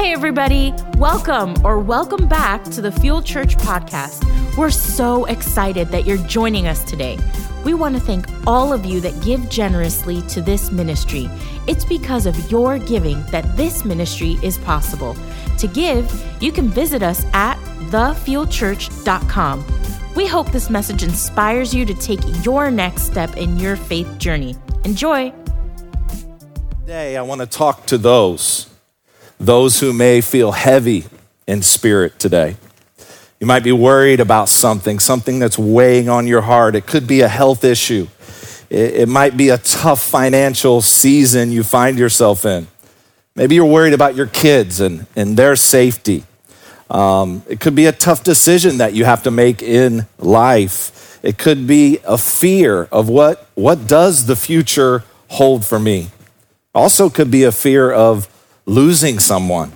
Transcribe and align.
Hey, 0.00 0.14
everybody. 0.14 0.72
Welcome 0.96 1.54
or 1.62 1.78
welcome 1.78 2.26
back 2.26 2.64
to 2.64 2.80
the 2.80 2.90
Fuel 2.90 3.20
Church 3.20 3.58
podcast. 3.58 4.24
We're 4.56 4.70
so 4.70 5.26
excited 5.26 5.88
that 5.88 6.06
you're 6.06 6.16
joining 6.26 6.68
us 6.68 6.82
today. 6.84 7.18
We 7.66 7.74
want 7.74 7.96
to 7.96 8.00
thank 8.00 8.24
all 8.46 8.72
of 8.72 8.86
you 8.86 9.02
that 9.02 9.22
give 9.22 9.50
generously 9.50 10.22
to 10.28 10.40
this 10.40 10.70
ministry. 10.70 11.28
It's 11.66 11.84
because 11.84 12.24
of 12.24 12.50
your 12.50 12.78
giving 12.78 13.22
that 13.26 13.58
this 13.58 13.84
ministry 13.84 14.38
is 14.42 14.56
possible. 14.56 15.14
To 15.58 15.66
give, 15.68 16.10
you 16.40 16.50
can 16.50 16.70
visit 16.70 17.02
us 17.02 17.22
at 17.34 17.58
thefuelchurch.com. 17.90 19.64
We 20.14 20.26
hope 20.26 20.50
this 20.50 20.70
message 20.70 21.02
inspires 21.02 21.74
you 21.74 21.84
to 21.84 21.92
take 21.92 22.20
your 22.42 22.70
next 22.70 23.02
step 23.02 23.36
in 23.36 23.58
your 23.58 23.76
faith 23.76 24.16
journey. 24.16 24.56
Enjoy. 24.84 25.30
Today, 26.86 27.18
I 27.18 27.22
want 27.22 27.42
to 27.42 27.46
talk 27.46 27.84
to 27.88 27.98
those, 27.98 28.69
those 29.40 29.80
who 29.80 29.92
may 29.92 30.20
feel 30.20 30.52
heavy 30.52 31.06
in 31.46 31.62
spirit 31.62 32.18
today. 32.18 32.56
You 33.40 33.46
might 33.46 33.64
be 33.64 33.72
worried 33.72 34.20
about 34.20 34.50
something, 34.50 34.98
something 34.98 35.38
that's 35.38 35.58
weighing 35.58 36.10
on 36.10 36.26
your 36.26 36.42
heart. 36.42 36.76
It 36.76 36.86
could 36.86 37.06
be 37.06 37.22
a 37.22 37.28
health 37.28 37.64
issue. 37.64 38.06
It, 38.68 39.08
might 39.08 39.36
be 39.36 39.48
a 39.48 39.58
tough 39.58 40.00
financial 40.00 40.80
season 40.80 41.50
you 41.50 41.64
find 41.64 41.98
yourself 41.98 42.44
in. 42.44 42.68
Maybe 43.34 43.56
you're 43.56 43.64
worried 43.64 43.94
about 43.94 44.14
your 44.14 44.26
kids 44.26 44.80
and, 44.80 45.06
and 45.16 45.36
their 45.36 45.56
safety. 45.56 46.22
Um, 46.88 47.42
it 47.48 47.58
could 47.58 47.74
be 47.74 47.86
a 47.86 47.92
tough 47.92 48.22
decision 48.22 48.78
that 48.78 48.92
you 48.92 49.06
have 49.06 49.24
to 49.24 49.30
make 49.30 49.62
in 49.62 50.06
life. 50.18 51.18
It 51.24 51.38
could 51.38 51.66
be 51.66 51.98
a 52.04 52.18
fear 52.18 52.84
of 52.92 53.08
what, 53.08 53.48
what 53.54 53.88
does 53.88 54.26
the 54.26 54.36
future 54.36 55.02
hold 55.28 55.64
for 55.64 55.80
me. 55.80 56.10
Also, 56.74 57.10
could 57.10 57.30
be 57.30 57.42
a 57.42 57.52
fear 57.52 57.90
of 57.90 58.28
losing 58.70 59.18
someone. 59.18 59.72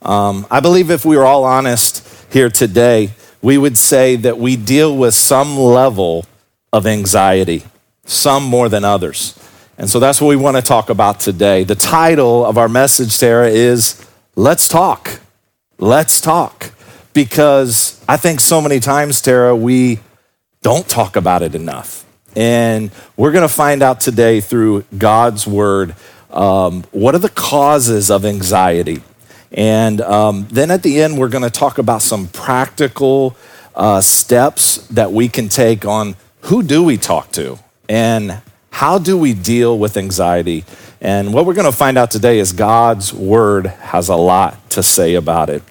Um, 0.00 0.46
I 0.50 0.60
believe 0.60 0.90
if 0.90 1.04
we 1.04 1.18
were 1.18 1.26
all 1.26 1.44
honest 1.44 2.02
here 2.32 2.48
today, 2.48 3.10
we 3.42 3.58
would 3.58 3.76
say 3.76 4.16
that 4.16 4.38
we 4.38 4.56
deal 4.56 4.96
with 4.96 5.12
some 5.12 5.58
level 5.58 6.24
of 6.72 6.86
anxiety, 6.86 7.64
some 8.06 8.42
more 8.42 8.70
than 8.70 8.84
others. 8.84 9.38
And 9.76 9.90
so 9.90 10.00
that's 10.00 10.18
what 10.18 10.28
we 10.28 10.36
want 10.36 10.56
to 10.56 10.62
talk 10.62 10.88
about 10.88 11.20
today. 11.20 11.64
The 11.64 11.74
title 11.74 12.46
of 12.46 12.56
our 12.56 12.68
message, 12.68 13.10
Sarah, 13.10 13.48
is 13.48 14.02
Let's 14.34 14.66
Talk. 14.66 15.20
Let's 15.78 16.20
talk. 16.20 16.72
Because 17.12 18.02
I 18.08 18.16
think 18.16 18.40
so 18.40 18.62
many 18.62 18.80
times, 18.80 19.20
Tara, 19.20 19.54
we 19.54 20.00
don't 20.62 20.88
talk 20.88 21.16
about 21.16 21.42
it 21.42 21.54
enough. 21.54 22.06
And 22.34 22.90
we're 23.14 23.32
going 23.32 23.46
to 23.46 23.54
find 23.54 23.82
out 23.82 24.00
today 24.00 24.40
through 24.40 24.84
God's 24.96 25.46
word 25.46 25.94
um, 26.32 26.84
what 26.90 27.14
are 27.14 27.18
the 27.18 27.28
causes 27.28 28.10
of 28.10 28.24
anxiety. 28.24 29.02
And 29.52 30.00
um, 30.00 30.48
then 30.50 30.70
at 30.70 30.82
the 30.82 31.02
end, 31.02 31.18
we're 31.18 31.28
going 31.28 31.44
to 31.44 31.50
talk 31.50 31.78
about 31.78 32.02
some 32.02 32.28
practical 32.28 33.36
uh, 33.74 34.00
steps 34.00 34.86
that 34.88 35.12
we 35.12 35.28
can 35.28 35.48
take 35.48 35.84
on 35.84 36.16
who 36.42 36.62
do 36.62 36.82
we 36.82 36.96
talk 36.96 37.30
to 37.32 37.58
and 37.88 38.40
how 38.70 38.98
do 38.98 39.16
we 39.16 39.34
deal 39.34 39.78
with 39.78 39.96
anxiety. 39.96 40.64
And 41.00 41.34
what 41.34 41.44
we're 41.44 41.54
going 41.54 41.70
to 41.70 41.76
find 41.76 41.98
out 41.98 42.10
today 42.10 42.38
is 42.38 42.52
God's 42.52 43.12
word 43.12 43.66
has 43.66 44.08
a 44.08 44.16
lot 44.16 44.70
to 44.70 44.82
say 44.82 45.14
about 45.14 45.50
it. 45.50 45.62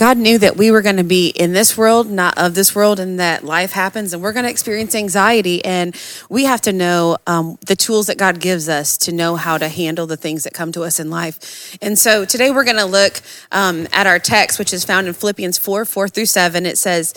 God 0.00 0.16
knew 0.16 0.38
that 0.38 0.56
we 0.56 0.70
were 0.70 0.80
going 0.80 0.96
to 0.96 1.04
be 1.04 1.28
in 1.28 1.52
this 1.52 1.76
world, 1.76 2.10
not 2.10 2.38
of 2.38 2.54
this 2.54 2.74
world, 2.74 2.98
and 2.98 3.20
that 3.20 3.44
life 3.44 3.72
happens 3.72 4.14
and 4.14 4.22
we're 4.22 4.32
going 4.32 4.46
to 4.46 4.50
experience 4.50 4.94
anxiety. 4.94 5.62
And 5.62 5.94
we 6.30 6.44
have 6.44 6.62
to 6.62 6.72
know 6.72 7.18
um, 7.26 7.58
the 7.66 7.76
tools 7.76 8.06
that 8.06 8.16
God 8.16 8.40
gives 8.40 8.66
us 8.66 8.96
to 8.96 9.12
know 9.12 9.36
how 9.36 9.58
to 9.58 9.68
handle 9.68 10.06
the 10.06 10.16
things 10.16 10.44
that 10.44 10.54
come 10.54 10.72
to 10.72 10.84
us 10.84 11.00
in 11.00 11.10
life. 11.10 11.76
And 11.82 11.98
so 11.98 12.24
today 12.24 12.50
we're 12.50 12.64
going 12.64 12.78
to 12.78 12.86
look 12.86 13.20
um, 13.52 13.86
at 13.92 14.06
our 14.06 14.18
text, 14.18 14.58
which 14.58 14.72
is 14.72 14.86
found 14.86 15.06
in 15.06 15.12
Philippians 15.12 15.58
4 15.58 15.84
4 15.84 16.08
through 16.08 16.24
7. 16.24 16.64
It 16.64 16.78
says, 16.78 17.12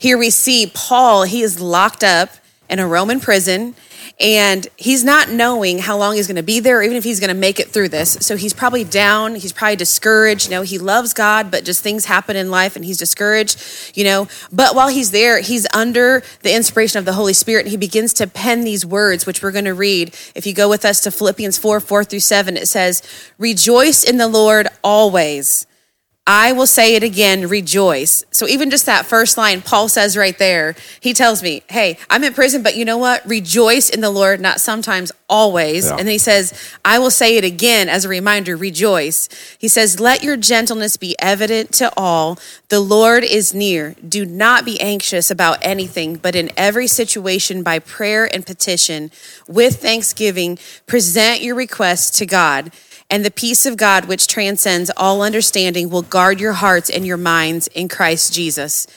Here 0.00 0.18
we 0.18 0.30
see 0.30 0.68
Paul, 0.74 1.22
he 1.22 1.42
is 1.42 1.60
locked 1.60 2.02
up 2.02 2.30
in 2.68 2.80
a 2.80 2.88
Roman 2.88 3.20
prison 3.20 3.76
and 4.20 4.66
he's 4.76 5.04
not 5.04 5.30
knowing 5.30 5.78
how 5.78 5.96
long 5.96 6.14
he's 6.14 6.26
going 6.26 6.36
to 6.36 6.42
be 6.42 6.60
there 6.60 6.78
or 6.78 6.82
even 6.82 6.96
if 6.96 7.04
he's 7.04 7.20
going 7.20 7.28
to 7.28 7.34
make 7.34 7.58
it 7.58 7.68
through 7.68 7.88
this. 7.88 8.12
So 8.20 8.36
he's 8.36 8.52
probably 8.52 8.84
down 8.84 9.34
he's 9.34 9.52
probably 9.52 9.76
discouraged. 9.76 10.46
You 10.46 10.56
know 10.56 10.62
he 10.62 10.78
loves 10.78 11.14
god 11.14 11.50
but 11.50 11.64
just 11.64 11.82
things 11.82 12.04
happen 12.04 12.36
in 12.36 12.50
life 12.50 12.76
and 12.76 12.84
he's 12.84 12.98
discouraged 12.98 13.92
you 13.94 14.04
know. 14.04 14.28
But 14.52 14.74
while 14.74 14.88
he's 14.88 15.10
there 15.10 15.40
he's 15.40 15.66
under 15.74 16.22
the 16.42 16.54
inspiration 16.54 16.98
of 16.98 17.04
the 17.04 17.12
holy 17.12 17.32
spirit 17.32 17.66
and 17.66 17.70
he 17.70 17.76
begins 17.76 18.12
to 18.14 18.26
pen 18.26 18.64
these 18.64 18.86
words 18.86 19.26
which 19.26 19.42
we're 19.42 19.52
going 19.52 19.64
to 19.64 19.74
read. 19.74 20.14
If 20.34 20.46
you 20.46 20.54
go 20.54 20.68
with 20.68 20.84
us 20.84 21.00
to 21.02 21.10
philippians 21.10 21.58
4 21.58 21.80
4 21.80 22.04
through 22.04 22.20
7 22.20 22.56
it 22.56 22.68
says 22.68 23.02
rejoice 23.38 24.04
in 24.04 24.16
the 24.18 24.28
lord 24.28 24.68
always 24.82 25.66
I 26.26 26.52
will 26.52 26.66
say 26.66 26.94
it 26.94 27.02
again, 27.02 27.48
rejoice. 27.48 28.24
So 28.30 28.48
even 28.48 28.70
just 28.70 28.86
that 28.86 29.04
first 29.04 29.36
line, 29.36 29.60
Paul 29.60 29.88
says 29.88 30.16
right 30.16 30.38
there, 30.38 30.74
he 30.98 31.12
tells 31.12 31.42
me, 31.42 31.62
hey, 31.68 31.98
I'm 32.08 32.24
in 32.24 32.32
prison, 32.32 32.62
but 32.62 32.76
you 32.76 32.86
know 32.86 32.96
what? 32.96 33.26
Rejoice 33.26 33.90
in 33.90 34.00
the 34.00 34.08
Lord, 34.08 34.40
not 34.40 34.58
sometimes, 34.58 35.12
always. 35.28 35.84
Yeah. 35.84 35.96
And 35.96 36.00
then 36.00 36.12
he 36.12 36.18
says, 36.18 36.58
I 36.82 36.98
will 36.98 37.10
say 37.10 37.36
it 37.36 37.44
again 37.44 37.90
as 37.90 38.06
a 38.06 38.08
reminder, 38.08 38.56
rejoice. 38.56 39.28
He 39.58 39.68
says, 39.68 40.00
let 40.00 40.22
your 40.22 40.38
gentleness 40.38 40.96
be 40.96 41.14
evident 41.18 41.72
to 41.74 41.92
all. 41.94 42.38
The 42.70 42.80
Lord 42.80 43.22
is 43.22 43.52
near. 43.52 43.94
Do 44.06 44.24
not 44.24 44.64
be 44.64 44.80
anxious 44.80 45.30
about 45.30 45.58
anything, 45.60 46.16
but 46.16 46.34
in 46.34 46.50
every 46.56 46.86
situation 46.86 47.62
by 47.62 47.80
prayer 47.80 48.24
and 48.32 48.46
petition, 48.46 49.10
with 49.46 49.82
thanksgiving, 49.82 50.58
present 50.86 51.42
your 51.42 51.54
requests 51.54 52.16
to 52.18 52.24
God 52.24 52.72
and 53.14 53.24
the 53.24 53.30
peace 53.30 53.64
of 53.64 53.76
God, 53.76 54.06
which 54.06 54.26
transcends 54.26 54.90
all 54.96 55.22
understanding, 55.22 55.88
will 55.88 56.02
guard 56.02 56.40
your 56.40 56.54
hearts 56.54 56.90
and 56.90 57.06
your 57.06 57.16
minds 57.16 57.68
in 57.68 57.86
Christ 57.86 58.34
Jesus. 58.34 58.88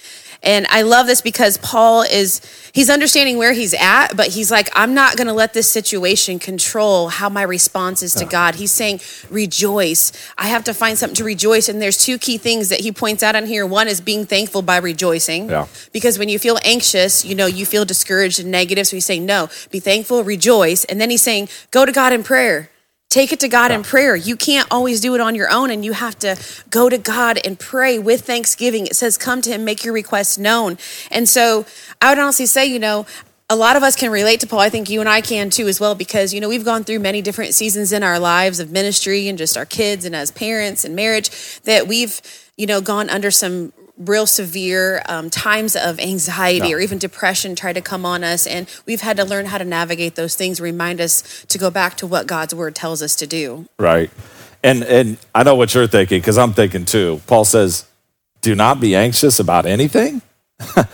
And 0.41 0.65
I 0.71 0.81
love 0.81 1.05
this 1.05 1.21
because 1.21 1.59
Paul 1.59 2.01
is, 2.01 2.41
he's 2.73 2.89
understanding 2.89 3.37
where 3.37 3.53
he's 3.53 3.75
at, 3.75 4.17
but 4.17 4.29
he's 4.29 4.49
like, 4.49 4.69
I'm 4.73 4.95
not 4.95 5.17
going 5.17 5.27
to 5.27 5.33
let 5.33 5.53
this 5.53 5.69
situation 5.69 6.39
control 6.39 7.09
how 7.09 7.29
my 7.29 7.43
response 7.43 8.01
is 8.01 8.15
to 8.15 8.21
uh-huh. 8.21 8.31
God. 8.31 8.55
He's 8.55 8.71
saying, 8.71 9.01
rejoice. 9.29 10.11
I 10.35 10.47
have 10.47 10.63
to 10.63 10.73
find 10.73 10.97
something 10.97 11.17
to 11.17 11.23
rejoice. 11.23 11.69
And 11.69 11.79
there's 11.79 12.03
two 12.03 12.17
key 12.17 12.39
things 12.39 12.69
that 12.69 12.79
he 12.79 12.91
points 12.91 13.21
out 13.21 13.35
on 13.35 13.45
here. 13.45 13.67
One 13.67 13.87
is 13.87 14.01
being 14.01 14.25
thankful 14.25 14.63
by 14.63 14.77
rejoicing. 14.77 15.47
Yeah. 15.47 15.67
Because 15.93 16.17
when 16.17 16.27
you 16.27 16.39
feel 16.39 16.57
anxious, 16.65 17.23
you 17.23 17.35
know, 17.35 17.45
you 17.45 17.67
feel 17.67 17.85
discouraged 17.85 18.39
and 18.39 18.49
negative. 18.49 18.87
So 18.87 18.95
he's 18.95 19.05
saying, 19.05 19.27
no, 19.27 19.49
be 19.69 19.79
thankful, 19.79 20.23
rejoice. 20.23 20.85
And 20.85 20.99
then 20.99 21.11
he's 21.11 21.21
saying, 21.21 21.49
go 21.69 21.85
to 21.85 21.91
God 21.91 22.13
in 22.13 22.23
prayer. 22.23 22.71
Take 23.09 23.31
it 23.31 23.39
to 23.39 23.47
God 23.47 23.71
yeah. 23.71 23.77
in 23.77 23.83
prayer. 23.83 24.15
You 24.15 24.35
can't 24.35 24.67
always 24.69 24.99
do 24.99 25.15
it 25.15 25.21
on 25.21 25.33
your 25.33 25.49
own, 25.49 25.71
and 25.71 25.85
you 25.85 25.93
have 25.93 26.19
to 26.19 26.37
go 26.69 26.89
to 26.89 26.97
God 26.97 27.39
and 27.45 27.57
pray 27.57 27.97
with 27.97 28.25
thanksgiving. 28.25 28.85
It 28.85 28.95
says, 28.95 29.17
Come 29.17 29.41
to 29.43 29.49
Him, 29.49 29.63
make 29.63 29.85
your 29.85 29.93
requests 29.93 30.37
known. 30.37 30.77
And 31.09 31.27
so 31.27 31.65
I 32.01 32.09
would 32.09 32.19
honestly 32.19 32.45
say, 32.45 32.65
you 32.65 32.79
know, 32.79 33.05
a 33.49 33.55
lot 33.55 33.77
of 33.77 33.83
us 33.83 33.95
can 33.95 34.11
relate 34.11 34.41
to 34.41 34.47
Paul. 34.47 34.59
I 34.59 34.69
think 34.69 34.89
you 34.89 34.99
and 34.99 35.07
I 35.07 35.21
can 35.21 35.49
too, 35.49 35.69
as 35.69 35.79
well, 35.79 35.95
because, 35.95 36.33
you 36.33 36.41
know, 36.41 36.49
we've 36.49 36.65
gone 36.65 36.83
through 36.83 36.99
many 36.99 37.21
different 37.21 37.53
seasons 37.53 37.93
in 37.93 38.03
our 38.03 38.19
lives 38.19 38.59
of 38.59 38.71
ministry 38.71 39.29
and 39.29 39.37
just 39.37 39.55
our 39.55 39.65
kids 39.65 40.03
and 40.03 40.13
as 40.13 40.31
parents 40.31 40.83
and 40.83 40.93
marriage 40.93 41.61
that 41.61 41.87
we've, 41.87 42.21
you 42.57 42.65
know, 42.65 42.81
gone 42.81 43.09
under 43.09 43.31
some 43.31 43.71
real 43.97 44.25
severe 44.25 45.01
um, 45.09 45.29
times 45.29 45.75
of 45.75 45.99
anxiety 45.99 46.73
or 46.73 46.79
even 46.79 46.97
depression 46.97 47.55
try 47.55 47.73
to 47.73 47.81
come 47.81 48.05
on 48.05 48.23
us. 48.23 48.45
And 48.45 48.69
we've 48.85 49.01
had 49.01 49.17
to 49.17 49.25
learn 49.25 49.47
how 49.47 49.57
to 49.57 49.65
navigate 49.65 50.15
those 50.15 50.35
things, 50.35 50.61
remind 50.61 51.01
us 51.01 51.45
to 51.45 51.57
go 51.57 51.69
back 51.69 51.95
to 51.97 52.07
what 52.07 52.27
God's 52.27 52.53
word 52.53 52.75
tells 52.75 53.01
us 53.01 53.15
to 53.17 53.27
do. 53.27 53.67
Right. 53.79 54.11
And, 54.63 54.83
and 54.83 55.17
I 55.33 55.43
know 55.43 55.55
what 55.55 55.73
you're 55.73 55.87
thinking 55.87 56.19
because 56.19 56.37
I'm 56.37 56.53
thinking 56.53 56.85
too. 56.85 57.21
Paul 57.27 57.45
says, 57.45 57.85
do 58.41 58.55
not 58.55 58.79
be 58.79 58.95
anxious 58.95 59.39
about 59.39 59.65
anything. 59.65 60.21
right. 60.75 60.87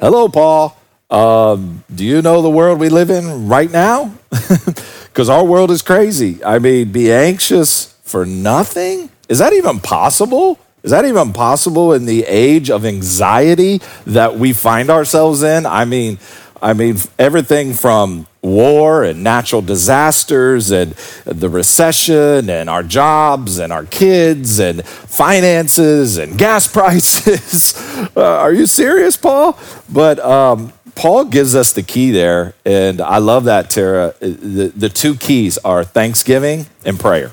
Hello, 0.00 0.28
Paul. 0.28 0.76
Um, 1.08 1.84
do 1.94 2.04
you 2.04 2.20
know 2.22 2.42
the 2.42 2.50
world 2.50 2.80
we 2.80 2.88
live 2.88 3.10
in 3.10 3.48
right 3.48 3.70
now? 3.70 4.12
Because 5.16 5.30
our 5.30 5.46
world 5.46 5.70
is 5.70 5.80
crazy. 5.80 6.44
I 6.44 6.58
mean, 6.58 6.92
be 6.92 7.10
anxious 7.10 7.94
for 8.02 8.26
nothing? 8.26 9.08
Is 9.30 9.38
that 9.38 9.54
even 9.54 9.80
possible? 9.80 10.58
Is 10.86 10.92
that 10.92 11.04
even 11.04 11.32
possible 11.32 11.92
in 11.94 12.04
the 12.04 12.22
age 12.28 12.70
of 12.70 12.84
anxiety 12.84 13.80
that 14.06 14.36
we 14.36 14.52
find 14.52 14.88
ourselves 14.88 15.42
in? 15.42 15.66
I 15.66 15.84
mean, 15.84 16.20
I 16.62 16.74
mean 16.74 16.98
everything 17.18 17.74
from 17.74 18.28
war 18.40 19.02
and 19.02 19.24
natural 19.24 19.62
disasters 19.62 20.70
and 20.70 20.92
the 21.24 21.48
recession 21.48 22.48
and 22.48 22.70
our 22.70 22.84
jobs 22.84 23.58
and 23.58 23.72
our 23.72 23.84
kids 23.84 24.60
and 24.60 24.86
finances 24.86 26.18
and 26.18 26.38
gas 26.38 26.68
prices. 26.72 27.74
uh, 28.16 28.20
are 28.24 28.52
you 28.52 28.66
serious, 28.66 29.16
Paul? 29.16 29.58
But 29.92 30.20
um, 30.20 30.72
Paul 30.94 31.24
gives 31.24 31.56
us 31.56 31.72
the 31.72 31.82
key 31.82 32.12
there, 32.12 32.54
and 32.64 33.00
I 33.00 33.18
love 33.18 33.42
that, 33.46 33.70
Tara. 33.70 34.14
The, 34.20 34.72
the 34.72 34.88
two 34.88 35.16
keys 35.16 35.58
are 35.58 35.82
thanksgiving 35.82 36.66
and 36.84 37.00
prayer. 37.00 37.32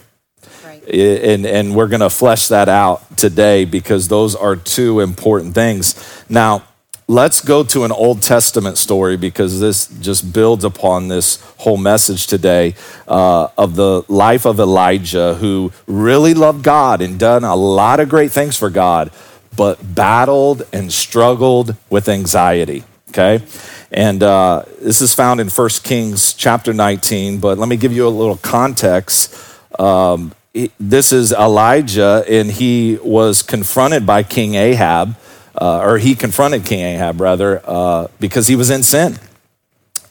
And, 0.91 1.45
and 1.45 1.75
we're 1.75 1.88
going 1.88 2.01
to 2.01 2.09
flesh 2.09 2.47
that 2.50 2.69
out 2.69 3.18
today 3.18 3.65
because 3.65 4.07
those 4.07 4.35
are 4.35 4.56
two 4.56 5.00
important 5.00 5.53
things. 5.53 6.24
Now, 6.30 6.63
let's 7.07 7.41
go 7.41 7.63
to 7.63 7.83
an 7.83 7.91
Old 7.91 8.21
Testament 8.21 8.77
story 8.77 9.18
because 9.18 9.59
this 9.59 9.88
just 9.88 10.33
builds 10.33 10.63
upon 10.63 11.07
this 11.07 11.41
whole 11.57 11.77
message 11.77 12.27
today 12.27 12.75
uh, 13.07 13.47
of 13.57 13.75
the 13.75 14.03
life 14.07 14.45
of 14.45 14.59
Elijah, 14.59 15.35
who 15.35 15.71
really 15.88 16.33
loved 16.33 16.63
God 16.63 17.01
and 17.01 17.19
done 17.19 17.44
a 17.44 17.56
lot 17.56 18.00
of 18.00 18.09
great 18.09 18.31
things 18.31 18.57
for 18.57 18.69
God, 18.69 19.12
but 19.56 19.95
battled 19.95 20.63
and 20.74 20.91
struggled 20.91 21.75
with 21.89 22.09
anxiety. 22.09 22.83
Okay. 23.09 23.44
And 23.91 24.24
uh, 24.24 24.63
this 24.81 25.01
is 25.01 25.13
found 25.13 25.39
in 25.39 25.50
1 25.50 25.69
Kings 25.83 26.33
chapter 26.33 26.74
19, 26.74 27.39
but 27.39 27.59
let 27.59 27.69
me 27.69 27.77
give 27.77 27.94
you 27.94 28.07
a 28.07 28.09
little 28.09 28.38
context. 28.38 29.35
Um, 29.80 30.33
this 30.79 31.11
is 31.11 31.31
Elijah, 31.31 32.23
and 32.29 32.51
he 32.51 33.00
was 33.03 33.41
confronted 33.41 34.05
by 34.05 34.23
King 34.23 34.55
Ahab 34.55 35.15
uh, 35.59 35.79
or 35.79 35.97
he 35.97 36.15
confronted 36.15 36.65
King 36.65 36.81
Ahab 36.81 37.21
rather, 37.21 37.61
uh, 37.65 38.07
because 38.19 38.47
he 38.47 38.55
was 38.55 38.69
in 38.69 38.83
sin. 38.83 39.19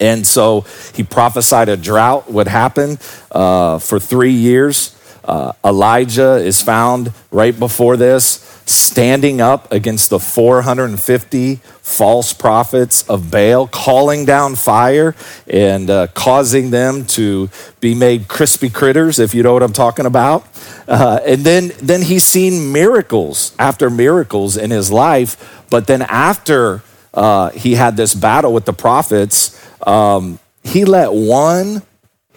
And 0.01 0.27
so 0.27 0.63
he 0.95 1.03
prophesied 1.03 1.69
a 1.69 1.77
drought 1.77 2.31
would 2.31 2.49
happen 2.49 2.99
uh, 3.31 3.79
for 3.79 4.01
three 4.01 4.33
years. 4.33 4.99
Uh, 5.25 5.53
Elijah 5.65 6.37
is 6.37 6.61
found 6.61 7.13
right 7.31 7.57
before 7.57 7.97
this, 7.97 8.52
standing 8.67 9.41
up 9.41 9.71
against 9.73 10.11
the 10.11 10.19
450 10.19 11.57
false 11.57 12.33
prophets 12.33 13.09
of 13.09 13.31
Baal, 13.31 13.67
calling 13.67 14.25
down 14.25 14.55
fire 14.55 15.15
and 15.47 15.91
uh, 15.91 16.07
causing 16.09 16.71
them 16.71 17.05
to 17.07 17.51
be 17.81 17.95
made 17.95 18.29
crispy 18.29 18.69
critters, 18.71 19.19
if 19.19 19.35
you 19.35 19.43
know 19.43 19.53
what 19.53 19.63
I'm 19.63 19.73
talking 19.73 20.07
about. 20.07 20.47
Uh, 20.87 21.21
and 21.25 21.43
then, 21.43 21.73
then 21.83 22.03
he's 22.03 22.25
seen 22.25 22.73
miracles 22.73 23.55
after 23.59 23.91
miracles 23.91 24.57
in 24.57 24.71
his 24.71 24.91
life. 24.91 25.65
But 25.71 25.87
then 25.87 26.03
after 26.03 26.83
uh, 27.15 27.51
he 27.51 27.75
had 27.75 27.97
this 27.97 28.15
battle 28.15 28.53
with 28.53 28.65
the 28.65 28.73
prophets, 28.73 29.59
um, 29.87 30.39
he 30.63 30.85
let 30.85 31.13
one 31.13 31.83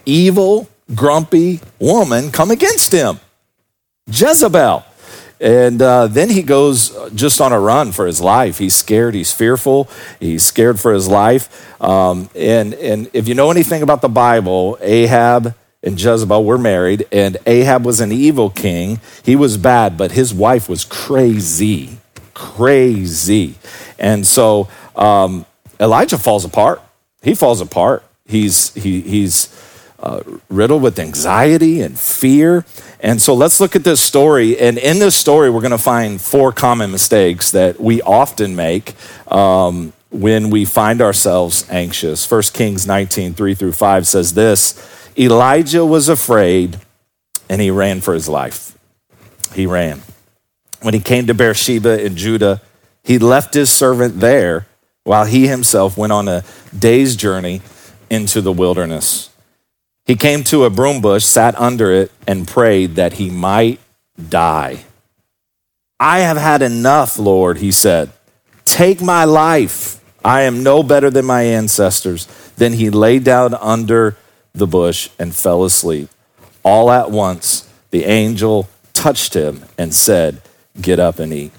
evil, 0.04 0.68
grumpy 0.94 1.60
woman 1.78 2.30
come 2.30 2.50
against 2.50 2.92
him 2.92 3.20
Jezebel. 4.08 4.84
And 5.40 5.82
uh, 5.82 6.06
then 6.06 6.30
he 6.30 6.42
goes 6.42 6.96
just 7.14 7.40
on 7.40 7.52
a 7.52 7.60
run 7.60 7.92
for 7.92 8.06
his 8.06 8.20
life. 8.20 8.58
He's 8.58 8.74
scared. 8.74 9.14
He's 9.14 9.32
fearful. 9.32 9.88
He's 10.18 10.44
scared 10.44 10.80
for 10.80 10.92
his 10.92 11.08
life. 11.08 11.82
Um, 11.82 12.30
and, 12.34 12.72
and 12.74 13.10
if 13.12 13.28
you 13.28 13.34
know 13.34 13.50
anything 13.50 13.82
about 13.82 14.00
the 14.00 14.08
Bible, 14.08 14.78
Ahab 14.80 15.54
and 15.82 16.00
Jezebel 16.00 16.44
were 16.44 16.58
married, 16.58 17.06
and 17.12 17.36
Ahab 17.46 17.84
was 17.84 18.00
an 18.00 18.10
evil 18.10 18.50
king. 18.50 18.98
He 19.22 19.36
was 19.36 19.56
bad, 19.56 19.96
but 19.96 20.12
his 20.12 20.34
wife 20.34 20.68
was 20.68 20.84
crazy, 20.84 21.98
crazy. 22.34 23.54
And 23.98 24.26
so 24.26 24.68
um, 24.96 25.46
Elijah 25.78 26.18
falls 26.18 26.44
apart. 26.44 26.82
He 27.22 27.34
falls 27.34 27.60
apart. 27.60 28.02
He's, 28.26 28.74
he, 28.74 29.00
he's 29.02 29.46
uh, 30.06 30.22
riddled 30.48 30.82
with 30.82 31.00
anxiety 31.00 31.80
and 31.80 31.98
fear. 31.98 32.64
And 33.00 33.20
so 33.20 33.34
let's 33.34 33.58
look 33.58 33.74
at 33.74 33.82
this 33.82 34.00
story. 34.00 34.56
And 34.56 34.78
in 34.78 35.00
this 35.00 35.16
story, 35.16 35.50
we're 35.50 35.60
going 35.60 35.72
to 35.72 35.78
find 35.78 36.20
four 36.20 36.52
common 36.52 36.92
mistakes 36.92 37.50
that 37.50 37.80
we 37.80 38.00
often 38.02 38.54
make 38.54 38.94
um, 39.32 39.92
when 40.10 40.48
we 40.50 40.64
find 40.64 41.02
ourselves 41.02 41.66
anxious. 41.70 42.30
1 42.30 42.42
Kings 42.54 42.86
19, 42.86 43.34
3 43.34 43.54
through 43.54 43.72
5 43.72 44.06
says 44.06 44.34
this 44.34 45.10
Elijah 45.18 45.84
was 45.84 46.08
afraid 46.08 46.78
and 47.48 47.60
he 47.60 47.72
ran 47.72 48.00
for 48.00 48.14
his 48.14 48.28
life. 48.28 48.78
He 49.54 49.66
ran. 49.66 50.02
When 50.82 50.94
he 50.94 51.00
came 51.00 51.26
to 51.26 51.34
Beersheba 51.34 52.04
in 52.04 52.16
Judah, 52.16 52.62
he 53.02 53.18
left 53.18 53.54
his 53.54 53.70
servant 53.70 54.20
there 54.20 54.68
while 55.02 55.24
he 55.24 55.48
himself 55.48 55.96
went 55.96 56.12
on 56.12 56.28
a 56.28 56.44
day's 56.78 57.16
journey 57.16 57.60
into 58.08 58.40
the 58.40 58.52
wilderness. 58.52 59.30
He 60.06 60.14
came 60.14 60.44
to 60.44 60.64
a 60.64 60.70
broom 60.70 61.00
bush, 61.00 61.24
sat 61.24 61.58
under 61.58 61.90
it, 61.92 62.12
and 62.26 62.46
prayed 62.46 62.94
that 62.94 63.14
he 63.14 63.28
might 63.28 63.80
die. 64.16 64.84
I 65.98 66.20
have 66.20 66.36
had 66.36 66.62
enough, 66.62 67.18
Lord, 67.18 67.58
he 67.58 67.72
said. 67.72 68.10
Take 68.64 69.02
my 69.02 69.24
life. 69.24 70.00
I 70.24 70.42
am 70.42 70.62
no 70.62 70.82
better 70.82 71.10
than 71.10 71.24
my 71.24 71.42
ancestors. 71.42 72.26
Then 72.56 72.74
he 72.74 72.88
lay 72.88 73.18
down 73.18 73.54
under 73.54 74.16
the 74.52 74.66
bush 74.66 75.10
and 75.18 75.34
fell 75.34 75.64
asleep. 75.64 76.08
All 76.62 76.90
at 76.90 77.10
once, 77.10 77.68
the 77.90 78.04
angel 78.04 78.68
touched 78.92 79.34
him 79.34 79.64
and 79.76 79.92
said, 79.92 80.40
Get 80.80 81.00
up 81.00 81.18
and 81.18 81.32
eat. 81.32 81.52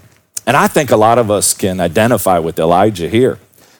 And 0.45 0.55
I 0.55 0.67
think 0.67 0.91
a 0.91 0.97
lot 0.97 1.17
of 1.17 1.29
us 1.31 1.53
can 1.53 1.79
identify 1.79 2.39
with 2.39 2.59
Elijah 2.59 3.09
here. 3.09 3.39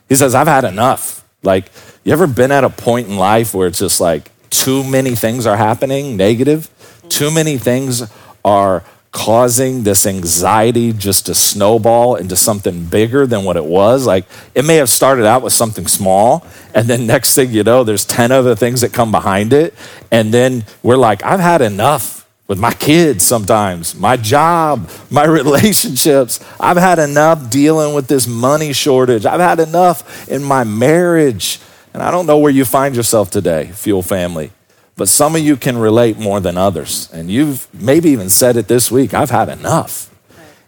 He 0.09 0.15
says, 0.15 0.35
I've 0.35 0.47
had 0.47 0.63
enough. 0.63 1.23
Like, 1.43 1.71
you 2.03 2.11
ever 2.11 2.27
been 2.27 2.51
at 2.51 2.63
a 2.63 2.69
point 2.69 3.07
in 3.07 3.17
life 3.17 3.53
where 3.53 3.67
it's 3.67 3.79
just 3.79 4.01
like 4.01 4.31
too 4.49 4.83
many 4.83 5.15
things 5.15 5.45
are 5.45 5.57
happening, 5.57 6.17
negative? 6.17 6.69
Too 7.09 7.31
many 7.31 7.57
things 7.57 8.03
are 8.44 8.83
causing 9.11 9.83
this 9.83 10.05
anxiety 10.05 10.94
just 10.94 11.25
to 11.25 11.33
snowball 11.33 12.15
into 12.15 12.35
something 12.35 12.85
bigger 12.85 13.25
than 13.25 13.44
what 13.44 13.57
it 13.57 13.65
was. 13.65 14.05
Like 14.05 14.25
it 14.53 14.63
may 14.63 14.75
have 14.75 14.89
started 14.89 15.25
out 15.25 15.41
with 15.41 15.53
something 15.53 15.88
small, 15.88 16.45
and 16.73 16.88
then 16.88 17.07
next 17.07 17.33
thing 17.33 17.51
you 17.51 17.63
know, 17.63 17.83
there's 17.83 18.05
10 18.05 18.31
other 18.31 18.55
things 18.55 18.81
that 18.81 18.94
come 18.94 19.11
behind 19.11 19.53
it. 19.53 19.73
And 20.11 20.33
then 20.33 20.65
we're 20.83 20.97
like, 20.97 21.23
I've 21.23 21.39
had 21.39 21.61
enough 21.61 22.27
with 22.47 22.59
my 22.59 22.73
kids 22.73 23.25
sometimes, 23.25 23.95
my 23.95 24.17
job, 24.17 24.89
my 25.09 25.25
relationships. 25.41 26.39
I've 26.59 26.77
had 26.77 26.99
enough 26.99 27.49
dealing 27.49 27.94
with 27.94 28.07
this 28.07 28.27
money 28.27 28.73
shortage. 28.73 29.25
I've 29.25 29.39
had 29.39 29.59
enough 29.59 30.29
in 30.29 30.44
my 30.44 30.63
marriage. 30.63 31.59
And 31.93 32.03
I 32.03 32.11
don't 32.11 32.25
know 32.25 32.37
where 32.37 32.51
you 32.51 32.65
find 32.65 32.95
yourself 32.95 33.29
today, 33.29 33.71
Fuel 33.73 34.01
Family. 34.01 34.51
But 34.95 35.07
some 35.07 35.35
of 35.35 35.41
you 35.41 35.55
can 35.55 35.77
relate 35.77 36.17
more 36.17 36.39
than 36.39 36.57
others. 36.57 37.09
And 37.13 37.29
you've 37.29 37.67
maybe 37.73 38.09
even 38.09 38.29
said 38.29 38.57
it 38.57 38.67
this 38.67 38.91
week 38.91 39.13
I've 39.13 39.29
had 39.29 39.49
enough. 39.49 40.13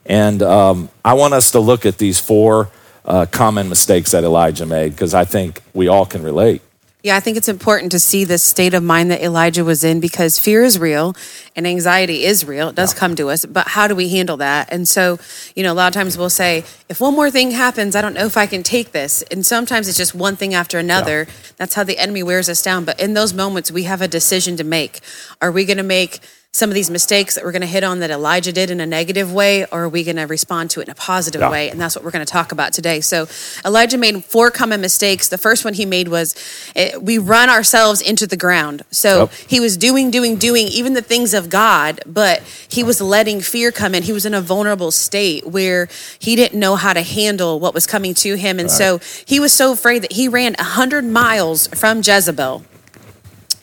And 0.05 0.41
um, 0.41 0.89
I 1.03 1.13
want 1.13 1.33
us 1.33 1.51
to 1.51 1.59
look 1.59 1.85
at 1.85 1.97
these 1.97 2.19
four 2.19 2.69
uh, 3.05 3.25
common 3.31 3.69
mistakes 3.69 4.11
that 4.11 4.23
Elijah 4.23 4.65
made 4.65 4.91
because 4.91 5.13
I 5.13 5.25
think 5.25 5.61
we 5.73 5.87
all 5.87 6.05
can 6.05 6.23
relate. 6.23 6.61
Yeah, 7.01 7.15
I 7.15 7.21
think 7.21 7.37
it's 7.37 7.47
important 7.47 7.93
to 7.93 7.99
see 7.99 8.25
the 8.25 8.37
state 8.37 8.73
of 8.73 8.83
mind 8.83 9.09
that 9.09 9.21
Elijah 9.21 9.63
was 9.63 9.85
in 9.85 10.01
because 10.01 10.37
fear 10.37 10.65
is 10.65 10.77
real 10.77 11.15
and 11.55 11.65
anxiety 11.65 12.25
is 12.25 12.43
real. 12.43 12.69
It 12.69 12.75
does 12.75 12.93
yeah. 12.93 12.99
come 12.99 13.15
to 13.15 13.29
us, 13.29 13.45
but 13.45 13.69
how 13.69 13.87
do 13.87 13.95
we 13.95 14.09
handle 14.09 14.35
that? 14.37 14.67
And 14.69 14.85
so, 14.85 15.17
you 15.55 15.63
know, 15.63 15.71
a 15.71 15.75
lot 15.75 15.87
of 15.87 15.93
times 15.93 16.17
we'll 16.17 16.29
say, 16.29 16.65
if 16.89 16.99
one 16.99 17.15
more 17.15 17.31
thing 17.31 17.51
happens, 17.51 17.95
I 17.95 18.01
don't 18.01 18.13
know 18.13 18.25
if 18.25 18.35
I 18.35 18.47
can 18.47 18.63
take 18.63 18.91
this. 18.91 19.21
And 19.31 19.45
sometimes 19.45 19.87
it's 19.87 19.97
just 19.97 20.13
one 20.13 20.35
thing 20.35 20.53
after 20.53 20.77
another. 20.77 21.25
Yeah. 21.25 21.33
That's 21.55 21.73
how 21.73 21.85
the 21.85 21.97
enemy 21.97 22.21
wears 22.21 22.49
us 22.49 22.61
down. 22.61 22.83
But 22.83 22.99
in 22.99 23.13
those 23.13 23.33
moments, 23.33 23.71
we 23.71 23.83
have 23.83 24.01
a 24.01 24.07
decision 24.09 24.57
to 24.57 24.65
make. 24.65 24.99
Are 25.41 25.53
we 25.53 25.63
going 25.63 25.77
to 25.77 25.83
make 25.83 26.19
some 26.51 26.71
of 26.71 26.73
these 26.73 26.89
mistakes 26.89 27.35
that 27.35 27.43
we're 27.43 27.51
going 27.51 27.61
to 27.61 27.67
hit 27.67 27.83
on 27.83 27.99
that 27.99 28.09
Elijah 28.09 28.51
did 28.51 28.71
in 28.71 28.81
a 28.81 28.85
negative 28.85 29.31
way, 29.31 29.65
or 29.65 29.83
are 29.83 29.89
we 29.89 30.03
going 30.03 30.15
to 30.15 30.23
respond 30.23 30.71
to 30.71 30.79
it 30.79 30.87
in 30.87 30.91
a 30.91 30.95
positive 30.95 31.41
yeah. 31.41 31.51
way? 31.51 31.69
And 31.69 31.79
that's 31.79 31.95
what 31.95 32.03
we're 32.03 32.09
going 32.09 32.25
to 32.25 32.31
talk 32.31 32.51
about 32.51 32.73
today. 32.73 33.01
So, 33.01 33.27
Elijah 33.63 33.99
made 33.99 34.25
four 34.25 34.49
common 34.49 34.81
mistakes. 34.81 35.29
The 35.29 35.37
first 35.37 35.63
one 35.63 35.75
he 35.75 35.85
made 35.85 36.07
was 36.07 36.33
it, 36.75 36.95
eh, 36.95 36.97
we 36.97 37.19
run 37.19 37.51
ourselves 37.51 38.01
into 38.01 38.25
the 38.25 38.35
ground. 38.35 38.81
So, 38.89 39.21
yep. 39.21 39.31
he 39.47 39.59
was 39.59 39.77
doing, 39.77 40.09
doing, 40.09 40.37
doing 40.37 40.65
even 40.67 40.93
the 40.93 41.03
things 41.03 41.35
of 41.35 41.51
God, 41.51 42.01
but 42.07 42.41
he 42.67 42.83
was 42.83 42.99
letting 42.99 43.41
fear 43.41 43.71
come 43.71 43.93
in. 43.93 44.01
He 44.01 44.13
was 44.13 44.25
in 44.25 44.33
a 44.33 44.41
vulnerable 44.41 44.89
state 44.89 45.45
where 45.45 45.87
he 46.17 46.35
didn't 46.35 46.59
know 46.59 46.75
how 46.75 46.93
to 46.93 47.03
handle 47.03 47.59
what 47.59 47.75
was 47.75 47.85
coming 47.85 48.15
to 48.15 48.33
him. 48.33 48.59
And 48.59 48.69
right. 48.69 48.99
so, 48.99 48.99
he 49.27 49.39
was 49.39 49.53
so 49.53 49.73
afraid 49.73 50.01
that 50.01 50.13
he 50.13 50.27
ran 50.27 50.55
100 50.57 51.05
miles 51.05 51.67
from 51.67 51.99
Jezebel 51.99 52.63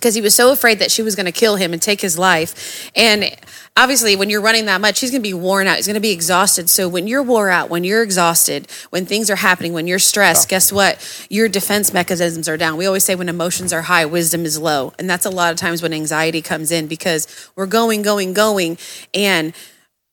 because 0.07 0.15
he 0.15 0.21
was 0.21 0.37
so 0.37 0.53
afraid 0.53 0.79
that 0.79 0.93
she 0.93 1.03
was 1.03 1.17
going 1.17 1.27
to 1.27 1.33
kill 1.33 1.57
him 1.57 1.73
and 1.73 1.83
take 1.83 2.01
his 2.01 2.17
life. 2.17 2.93
And 2.95 3.37
obviously, 3.77 4.15
when 4.15 4.31
you're 4.31 4.41
running 4.41 4.67
that 4.67 4.81
much, 4.81 5.01
he's 5.01 5.11
going 5.11 5.21
to 5.21 5.29
be 5.29 5.35
worn 5.35 5.67
out. 5.67 5.79
He's 5.79 5.89
going 5.89 5.95
to 5.95 6.01
be 6.01 6.13
exhausted. 6.13 6.71
So 6.71 6.89
when 6.89 7.09
you're 7.09 7.25
wore 7.25 7.51
out, 7.51 7.71
when 7.71 7.83
you're 7.83 8.05
exhausted, 8.05 8.71
when 8.91 9.05
things 9.05 9.31
are 9.31 9.35
happening, 9.35 9.73
when 9.73 9.89
you're 9.89 9.99
stressed, 9.99 10.47
oh. 10.47 10.51
guess 10.51 10.71
what? 10.71 11.27
Your 11.29 11.49
defense 11.49 11.93
mechanisms 11.93 12.49
are 12.49 12.57
down. 12.57 12.77
We 12.77 12.87
always 12.87 13.03
say 13.03 13.17
when 13.17 13.29
emotions 13.29 13.73
are 13.73 13.83
high, 13.83 14.05
wisdom 14.05 14.45
is 14.45 14.61
low. 14.61 14.93
And 14.97 15.11
that's 15.11 15.27
a 15.27 15.31
lot 15.31 15.51
of 15.51 15.59
times 15.59 15.83
when 15.83 15.93
anxiety 15.93 16.41
comes 16.41 16.71
in 16.71 16.87
because 16.87 17.51
we're 17.57 17.67
going, 17.67 18.03
going, 18.03 18.33
going. 18.33 18.79
And 19.13 19.55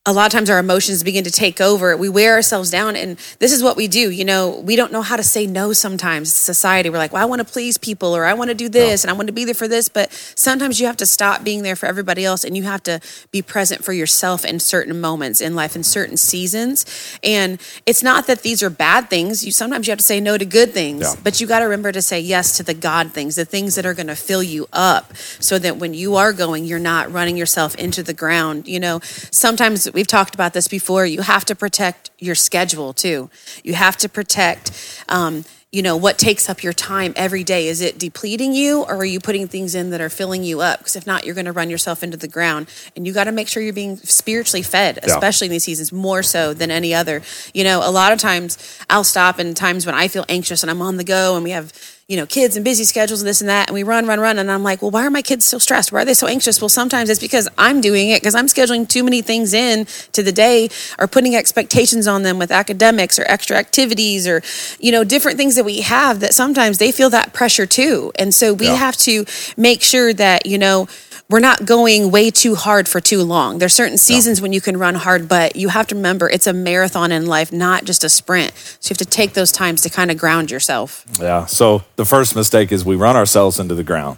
a 0.05 0.11
lot 0.11 0.25
of 0.25 0.33
times 0.33 0.49
our 0.49 0.59
emotions 0.59 1.01
begin 1.01 1.23
to 1.23 1.31
take 1.31 1.61
over. 1.61 1.95
We 1.95 2.09
wear 2.09 2.33
ourselves 2.33 2.69
down, 2.69 2.97
and 2.97 3.17
this 3.39 3.53
is 3.53 3.63
what 3.63 3.77
we 3.77 3.87
do. 3.87 4.11
You 4.11 4.25
know, 4.25 4.59
we 4.59 4.75
don't 4.75 4.91
know 4.91 5.01
how 5.01 5.15
to 5.15 5.23
say 5.23 5.47
no 5.47 5.71
sometimes. 5.71 6.33
Society, 6.33 6.89
we're 6.89 6.97
like, 6.97 7.13
well, 7.13 7.21
I 7.21 7.25
want 7.25 7.39
to 7.39 7.45
please 7.45 7.77
people, 7.77 8.13
or 8.13 8.25
I 8.25 8.33
want 8.33 8.49
to 8.49 8.53
do 8.53 8.67
this, 8.67 9.03
no. 9.03 9.07
and 9.07 9.15
I 9.15 9.17
want 9.17 9.27
to 9.27 9.33
be 9.33 9.45
there 9.45 9.53
for 9.53 9.69
this. 9.69 9.87
But 9.87 10.11
sometimes 10.11 10.81
you 10.81 10.87
have 10.87 10.97
to 10.97 11.05
stop 11.05 11.45
being 11.45 11.63
there 11.63 11.77
for 11.77 11.85
everybody 11.85 12.25
else, 12.25 12.43
and 12.43 12.57
you 12.57 12.63
have 12.63 12.83
to 12.83 12.99
be 13.31 13.41
present 13.41 13.85
for 13.85 13.93
yourself 13.93 14.43
in 14.43 14.59
certain 14.59 14.99
moments 14.99 15.39
in 15.39 15.55
life, 15.55 15.73
in 15.73 15.83
certain 15.83 16.17
seasons. 16.17 16.85
And 17.23 17.61
it's 17.85 18.03
not 18.03 18.27
that 18.27 18.41
these 18.41 18.61
are 18.61 18.69
bad 18.69 19.09
things. 19.09 19.45
You 19.45 19.53
sometimes 19.53 19.87
you 19.87 19.91
have 19.91 19.99
to 19.99 20.05
say 20.05 20.19
no 20.19 20.37
to 20.37 20.43
good 20.43 20.71
things, 20.71 21.15
yeah. 21.15 21.21
but 21.23 21.39
you 21.39 21.47
got 21.47 21.59
to 21.59 21.65
remember 21.65 21.93
to 21.93 22.01
say 22.01 22.19
yes 22.19 22.57
to 22.57 22.63
the 22.63 22.73
God 22.73 23.11
things, 23.11 23.37
the 23.37 23.45
things 23.45 23.75
that 23.75 23.85
are 23.85 23.93
going 23.93 24.07
to 24.07 24.17
fill 24.17 24.43
you 24.43 24.67
up, 24.73 25.15
so 25.15 25.57
that 25.59 25.77
when 25.77 25.93
you 25.93 26.17
are 26.17 26.33
going, 26.33 26.65
you're 26.65 26.77
not 26.77 27.09
running 27.09 27.37
yourself 27.37 27.73
into 27.75 28.03
the 28.03 28.13
ground. 28.13 28.67
You 28.67 28.81
know, 28.81 28.99
sometimes 29.01 29.92
we've 29.93 30.07
talked 30.07 30.35
about 30.35 30.53
this 30.53 30.67
before. 30.67 31.05
You 31.05 31.21
have 31.21 31.45
to 31.45 31.55
protect 31.55 32.11
your 32.19 32.35
schedule 32.35 32.93
too. 32.93 33.29
You 33.63 33.75
have 33.75 33.95
to 33.97 34.09
protect, 34.09 35.03
um, 35.07 35.45
you 35.71 35.81
know, 35.81 35.95
what 35.97 36.17
takes 36.19 36.49
up 36.49 36.61
your 36.61 36.73
time 36.73 37.13
every 37.15 37.43
day. 37.43 37.67
Is 37.67 37.81
it 37.81 37.97
depleting 37.97 38.53
you 38.53 38.81
or 38.81 38.97
are 38.97 39.05
you 39.05 39.19
putting 39.19 39.47
things 39.47 39.73
in 39.73 39.89
that 39.89 40.01
are 40.01 40.09
filling 40.09 40.43
you 40.43 40.61
up? 40.61 40.79
Because 40.79 40.95
if 40.95 41.07
not, 41.07 41.25
you're 41.25 41.33
going 41.33 41.45
to 41.45 41.51
run 41.51 41.69
yourself 41.69 42.03
into 42.03 42.17
the 42.17 42.27
ground. 42.27 42.67
And 42.95 43.07
you 43.07 43.13
got 43.13 43.23
to 43.23 43.31
make 43.31 43.47
sure 43.47 43.63
you're 43.63 43.73
being 43.73 43.97
spiritually 43.97 44.61
fed, 44.61 44.99
especially 45.01 45.47
in 45.47 45.51
these 45.51 45.63
seasons, 45.63 45.91
more 45.91 46.21
so 46.21 46.53
than 46.53 46.69
any 46.69 46.93
other. 46.93 47.21
You 47.53 47.63
know, 47.63 47.81
a 47.83 47.89
lot 47.89 48.11
of 48.11 48.19
times 48.19 48.57
I'll 48.89 49.03
stop 49.03 49.39
in 49.39 49.53
times 49.55 49.85
when 49.85 49.95
I 49.95 50.07
feel 50.07 50.25
anxious 50.29 50.61
and 50.63 50.69
I'm 50.69 50.81
on 50.81 50.97
the 50.97 51.03
go 51.03 51.35
and 51.35 51.43
we 51.43 51.51
have 51.51 51.73
you 52.07 52.17
know, 52.17 52.25
kids 52.25 52.57
and 52.57 52.65
busy 52.65 52.83
schedules 52.83 53.21
and 53.21 53.27
this 53.27 53.39
and 53.39 53.49
that. 53.49 53.69
And 53.69 53.73
we 53.73 53.83
run, 53.83 54.05
run, 54.05 54.19
run. 54.19 54.37
And 54.37 54.51
I'm 54.51 54.61
like, 54.61 54.81
well, 54.81 54.91
why 54.91 55.05
are 55.05 55.09
my 55.09 55.21
kids 55.21 55.45
so 55.45 55.57
stressed? 55.57 55.91
Why 55.91 56.01
are 56.01 56.05
they 56.05 56.13
so 56.13 56.27
anxious? 56.27 56.59
Well, 56.61 56.67
sometimes 56.69 57.09
it's 57.09 57.19
because 57.19 57.47
I'm 57.57 57.79
doing 57.79 58.09
it 58.09 58.21
because 58.21 58.35
I'm 58.35 58.47
scheduling 58.47 58.87
too 58.87 59.03
many 59.03 59.21
things 59.21 59.53
in 59.53 59.85
to 60.11 60.21
the 60.21 60.33
day 60.33 60.69
or 60.99 61.07
putting 61.07 61.35
expectations 61.35 62.05
on 62.05 62.23
them 62.23 62.37
with 62.39 62.51
academics 62.51 63.17
or 63.17 63.23
extra 63.27 63.55
activities 63.57 64.27
or, 64.27 64.41
you 64.79 64.91
know, 64.91 65.03
different 65.05 65.37
things 65.37 65.55
that 65.55 65.63
we 65.63 65.81
have 65.81 66.19
that 66.19 66.33
sometimes 66.33 66.77
they 66.77 66.91
feel 66.91 67.09
that 67.11 67.31
pressure 67.31 67.65
too. 67.65 68.11
And 68.15 68.33
so 68.33 68.53
we 68.53 68.65
Yeah. 68.65 68.75
have 68.75 68.97
to 68.97 69.25
make 69.55 69.81
sure 69.81 70.13
that, 70.13 70.45
you 70.45 70.57
know, 70.57 70.87
we're 71.29 71.39
not 71.39 71.65
going 71.65 72.11
way 72.11 72.29
too 72.29 72.55
hard 72.55 72.87
for 72.87 72.99
too 72.99 73.23
long. 73.23 73.57
There's 73.57 73.73
certain 73.73 73.97
seasons 73.97 74.41
when 74.41 74.53
you 74.53 74.61
can 74.61 74.77
run 74.77 74.95
hard, 74.95 75.27
but 75.27 75.55
you 75.55 75.69
have 75.69 75.87
to 75.87 75.95
remember 75.95 76.29
it's 76.29 76.47
a 76.47 76.53
marathon 76.53 77.11
in 77.11 77.25
life, 77.25 77.51
not 77.51 77.85
just 77.85 78.03
a 78.03 78.09
sprint. 78.09 78.53
So 78.55 78.89
you 78.89 78.93
have 78.93 78.97
to 78.97 79.05
take 79.05 79.33
those 79.33 79.51
times 79.51 79.81
to 79.81 79.89
kind 79.89 80.11
of 80.11 80.17
ground 80.17 80.51
yourself. 80.51 81.05
Yeah. 81.19 81.45
So 81.45 81.83
the 81.95 82.05
first 82.05 82.35
mistake 82.35 82.71
is 82.71 82.85
we 82.85 82.95
run 82.95 83.15
ourselves 83.15 83.59
into 83.59 83.73
the 83.73 83.83
ground. 83.83 84.17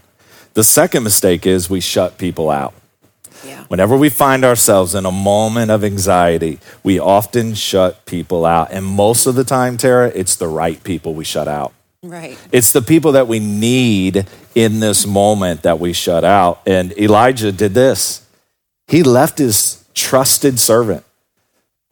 The 0.55 0.63
second 0.63 1.03
mistake 1.03 1.45
is 1.45 1.69
we 1.69 1.79
shut 1.79 2.17
people 2.17 2.49
out. 2.49 2.73
Yeah. 3.45 3.65
Whenever 3.67 3.95
we 3.95 4.09
find 4.09 4.43
ourselves 4.43 4.95
in 4.95 5.05
a 5.05 5.11
moment 5.11 5.69
of 5.69 5.83
anxiety, 5.83 6.59
we 6.83 6.99
often 6.99 7.53
shut 7.53 8.05
people 8.05 8.45
out. 8.45 8.71
And 8.71 8.85
most 8.85 9.25
of 9.25 9.35
the 9.35 9.43
time, 9.43 9.77
Tara, 9.77 10.11
it's 10.15 10.35
the 10.35 10.47
right 10.47 10.83
people 10.83 11.13
we 11.13 11.23
shut 11.25 11.47
out. 11.47 11.73
Right. 12.09 12.37
It's 12.51 12.71
the 12.71 12.81
people 12.81 13.13
that 13.13 13.27
we 13.27 13.39
need 13.39 14.27
in 14.53 14.79
this 14.79 15.05
moment 15.07 15.63
that 15.63 15.79
we 15.79 15.91
shut 15.93 16.23
out. 16.23 16.61
And 16.65 16.97
Elijah 16.97 17.51
did 17.51 17.73
this. 17.73 18.25
He 18.87 19.01
left 19.01 19.39
his 19.39 19.83
trusted 19.95 20.59
servant, 20.59 21.03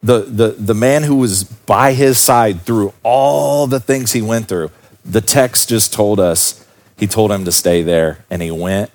the, 0.02 0.20
the, 0.20 0.48
the 0.50 0.76
man 0.76 1.04
who 1.04 1.16
was 1.16 1.44
by 1.44 1.94
his 1.94 2.20
side 2.20 2.62
through 2.62 2.94
all 3.02 3.66
the 3.66 3.80
things 3.80 4.12
he 4.12 4.22
went 4.22 4.48
through. 4.48 4.70
The 5.04 5.22
text 5.22 5.70
just 5.70 5.94
told 5.94 6.20
us 6.20 6.66
he 6.98 7.08
told 7.08 7.32
him 7.32 7.46
to 7.46 7.52
stay 7.52 7.82
there, 7.82 8.24
and 8.30 8.42
he 8.42 8.52
went 8.52 8.92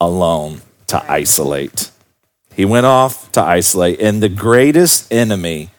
alone 0.00 0.62
to 0.86 1.10
isolate. 1.10 1.90
He 2.54 2.64
went 2.64 2.86
off 2.86 3.32
to 3.32 3.42
isolate. 3.42 4.00
And 4.00 4.22
the 4.22 4.28
greatest 4.28 5.12
enemy 5.12 5.70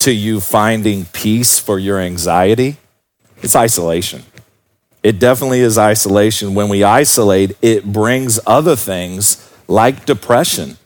to 0.00 0.12
you 0.12 0.40
finding 0.40 1.04
peace 1.04 1.58
for 1.58 1.78
your 1.78 2.00
anxiety 2.00 2.78
it's 3.46 3.54
isolation. 3.54 4.24
It 5.04 5.20
definitely 5.20 5.60
is 5.60 5.78
isolation. 5.78 6.56
When 6.56 6.68
we 6.68 6.82
isolate, 6.82 7.56
it 7.62 7.84
brings 7.84 8.40
other 8.44 8.74
things 8.74 9.48
like 9.68 10.04
depression, 10.04 10.78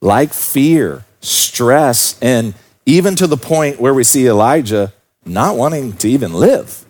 like 0.00 0.32
fear, 0.32 1.04
stress, 1.20 2.16
and 2.22 2.54
even 2.86 3.16
to 3.16 3.26
the 3.26 3.36
point 3.36 3.80
where 3.80 3.92
we 3.92 4.04
see 4.04 4.28
Elijah 4.28 4.92
not 5.26 5.56
wanting 5.56 5.94
to 5.94 6.08
even 6.08 6.32
live. 6.32 6.84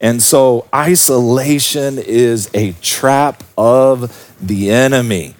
And 0.00 0.22
so, 0.22 0.66
isolation 0.74 1.98
is 1.98 2.48
a 2.54 2.72
trap 2.80 3.44
of 3.58 4.34
the 4.40 4.70
enemy. 4.70 5.34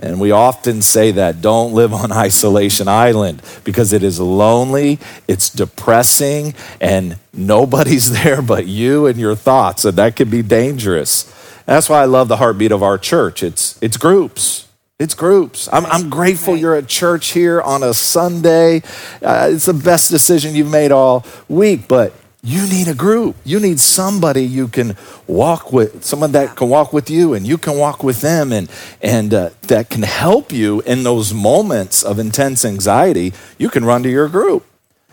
And 0.00 0.18
we 0.18 0.30
often 0.30 0.80
say 0.80 1.12
that 1.12 1.42
don't 1.42 1.74
live 1.74 1.92
on 1.92 2.10
isolation 2.26 2.88
island 2.88 3.42
because 3.64 3.92
it 3.92 4.02
is 4.02 4.18
lonely, 4.18 4.98
it's 5.28 5.50
depressing, 5.50 6.54
and 6.80 7.18
nobody's 7.32 8.10
there 8.22 8.42
but 8.42 8.66
you 8.66 9.06
and 9.06 9.18
your 9.18 9.36
thoughts, 9.36 9.84
and 9.84 9.96
that 9.98 10.16
can 10.16 10.30
be 10.30 10.42
dangerous. 10.42 11.32
That's 11.66 11.88
why 11.88 12.02
I 12.02 12.06
love 12.06 12.28
the 12.28 12.38
heartbeat 12.38 12.72
of 12.72 12.82
our 12.82 12.98
church. 12.98 13.42
It's 13.42 13.80
it's 13.82 13.96
groups. 13.96 14.66
It's 14.98 15.14
groups. 15.14 15.66
I'm, 15.72 15.86
I'm 15.86 16.10
grateful 16.10 16.54
you're 16.54 16.74
at 16.74 16.86
church 16.86 17.28
here 17.28 17.62
on 17.62 17.82
a 17.82 17.94
Sunday. 17.94 18.82
Uh, 19.22 19.48
it's 19.50 19.64
the 19.64 19.72
best 19.72 20.10
decision 20.10 20.54
you've 20.54 20.70
made 20.70 20.92
all 20.92 21.24
week, 21.48 21.88
but 21.88 22.12
you 22.42 22.66
need 22.68 22.88
a 22.88 22.94
group. 22.94 23.36
You 23.44 23.60
need 23.60 23.80
somebody 23.80 24.44
you 24.44 24.68
can 24.68 24.96
walk 25.26 25.72
with, 25.72 26.04
someone 26.04 26.32
that 26.32 26.56
can 26.56 26.68
walk 26.68 26.92
with 26.92 27.10
you 27.10 27.34
and 27.34 27.46
you 27.46 27.58
can 27.58 27.76
walk 27.76 28.02
with 28.02 28.22
them 28.22 28.52
and, 28.52 28.70
and 29.02 29.34
uh, 29.34 29.50
that 29.62 29.90
can 29.90 30.02
help 30.02 30.50
you 30.50 30.80
in 30.82 31.02
those 31.02 31.34
moments 31.34 32.02
of 32.02 32.18
intense 32.18 32.64
anxiety. 32.64 33.34
You 33.58 33.68
can 33.68 33.84
run 33.84 34.02
to 34.04 34.08
your 34.08 34.28
group. 34.28 34.64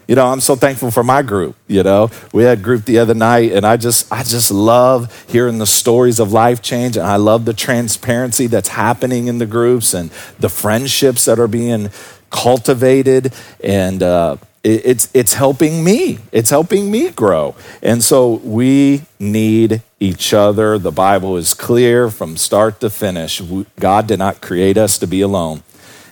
You 0.08 0.16
know, 0.16 0.28
I'm 0.28 0.40
so 0.40 0.56
thankful 0.56 0.90
for 0.90 1.04
my 1.04 1.22
group. 1.22 1.58
You 1.68 1.84
know, 1.84 2.10
we 2.32 2.44
had 2.44 2.60
a 2.60 2.62
group 2.62 2.86
the 2.86 2.98
other 3.00 3.14
night, 3.14 3.52
and 3.52 3.66
I 3.66 3.76
just, 3.76 4.10
I 4.10 4.24
just 4.24 4.52
love 4.52 5.26
hearing 5.28 5.58
the 5.58 5.66
stories 5.66 6.22
of 6.22 6.32
life 6.32 6.62
change, 6.62 6.96
and 6.96 7.06
I 7.06 7.18
love 7.18 7.44
the 7.44 7.54
transparency 7.54 8.48
that's 8.48 8.70
happening 8.70 9.28
in 9.28 9.38
the 9.38 9.46
groups 9.46 9.94
and 9.94 10.10
the 10.40 10.48
friendships 10.48 11.26
that 11.26 11.40
are 11.40 11.48
being 11.50 11.90
cultivated, 12.30 13.34
and 13.62 14.02
uh, 14.02 14.38
it's 14.64 15.10
it's 15.14 15.34
helping 15.34 15.84
me. 15.84 16.20
It's 16.32 16.50
helping 16.50 16.92
me 16.92 17.10
grow, 17.12 17.56
and 17.82 18.04
so 18.04 18.34
we 18.44 19.04
need 19.20 19.82
each 20.00 20.34
other. 20.34 20.78
The 20.78 20.92
Bible 20.92 21.38
is 21.38 21.54
clear 21.54 22.10
from 22.10 22.38
start 22.38 22.80
to 22.82 22.90
finish. 22.90 23.42
God 23.80 24.08
did 24.08 24.20
not 24.20 24.42
create 24.42 24.78
us 24.78 24.98
to 25.00 25.08
be 25.08 25.22
alone. 25.22 25.64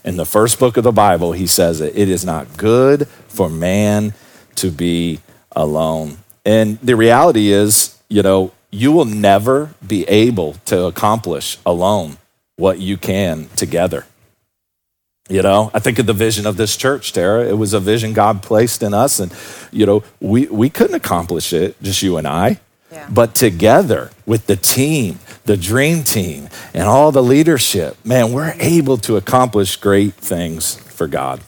In 0.04 0.18
the 0.18 0.26
first 0.26 0.60
book 0.60 0.78
of 0.78 0.84
the 0.84 0.92
Bible, 0.92 1.32
he 1.32 1.48
says 1.48 1.82
it, 1.82 1.98
it 1.98 2.10
is 2.10 2.24
not 2.24 2.58
good 2.58 3.08
for 3.28 3.50
man 3.50 4.14
to 4.56 4.70
be 4.72 5.20
alone. 5.56 6.18
And 6.46 6.80
the 6.80 6.96
reality 6.96 7.52
is, 7.52 7.98
you 8.08 8.22
know, 8.22 8.52
you 8.70 8.92
will 8.92 9.06
never 9.06 9.74
be 9.86 10.04
able 10.08 10.54
to 10.66 10.86
accomplish 10.86 11.58
alone 11.66 12.18
what 12.56 12.80
you 12.80 12.98
can 12.98 13.48
together. 13.56 14.06
You 15.28 15.42
know, 15.42 15.72
I 15.74 15.80
think 15.80 15.98
of 15.98 16.06
the 16.06 16.14
vision 16.14 16.46
of 16.46 16.56
this 16.56 16.78
church, 16.78 17.12
Tara. 17.12 17.48
It 17.48 17.58
was 17.58 17.74
a 17.74 17.80
vision 17.80 18.14
God 18.14 18.44
placed 18.44 18.84
in 18.84 18.94
us, 18.94 19.20
and, 19.20 19.34
you 19.72 19.86
know, 19.88 20.04
we, 20.20 20.46
we 20.48 20.70
couldn't 20.70 20.96
accomplish 20.96 21.52
it, 21.52 21.82
just 21.82 22.04
you 22.04 22.18
and 22.18 22.28
I. 22.28 22.60
Yeah. 22.92 23.10
But 23.12 23.34
together 23.34 24.12
with 24.28 24.46
the 24.46 24.56
team, 24.56 25.20
the 25.46 25.58
dream 25.58 26.04
team, 26.04 26.50
and 26.76 26.84
all 26.84 27.12
the 27.12 27.24
leadership, 27.24 27.98
man, 28.06 28.34
we're 28.34 28.54
able 28.60 28.98
to 28.98 29.18
accomplish 29.18 29.78
great 29.78 30.14
things 30.14 30.76
for 30.76 31.08
God. 31.08 31.42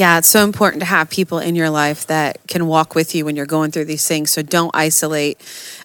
Yeah, 0.00 0.16
it's 0.16 0.28
so 0.28 0.44
important 0.44 0.80
to 0.80 0.86
have 0.86 1.10
people 1.10 1.40
in 1.40 1.54
your 1.54 1.68
life 1.68 2.06
that 2.06 2.38
can 2.48 2.66
walk 2.66 2.94
with 2.94 3.14
you 3.14 3.26
when 3.26 3.36
you're 3.36 3.44
going 3.44 3.70
through 3.70 3.84
these 3.84 4.08
things. 4.08 4.30
So 4.30 4.40
don't 4.40 4.70
isolate. 4.72 5.38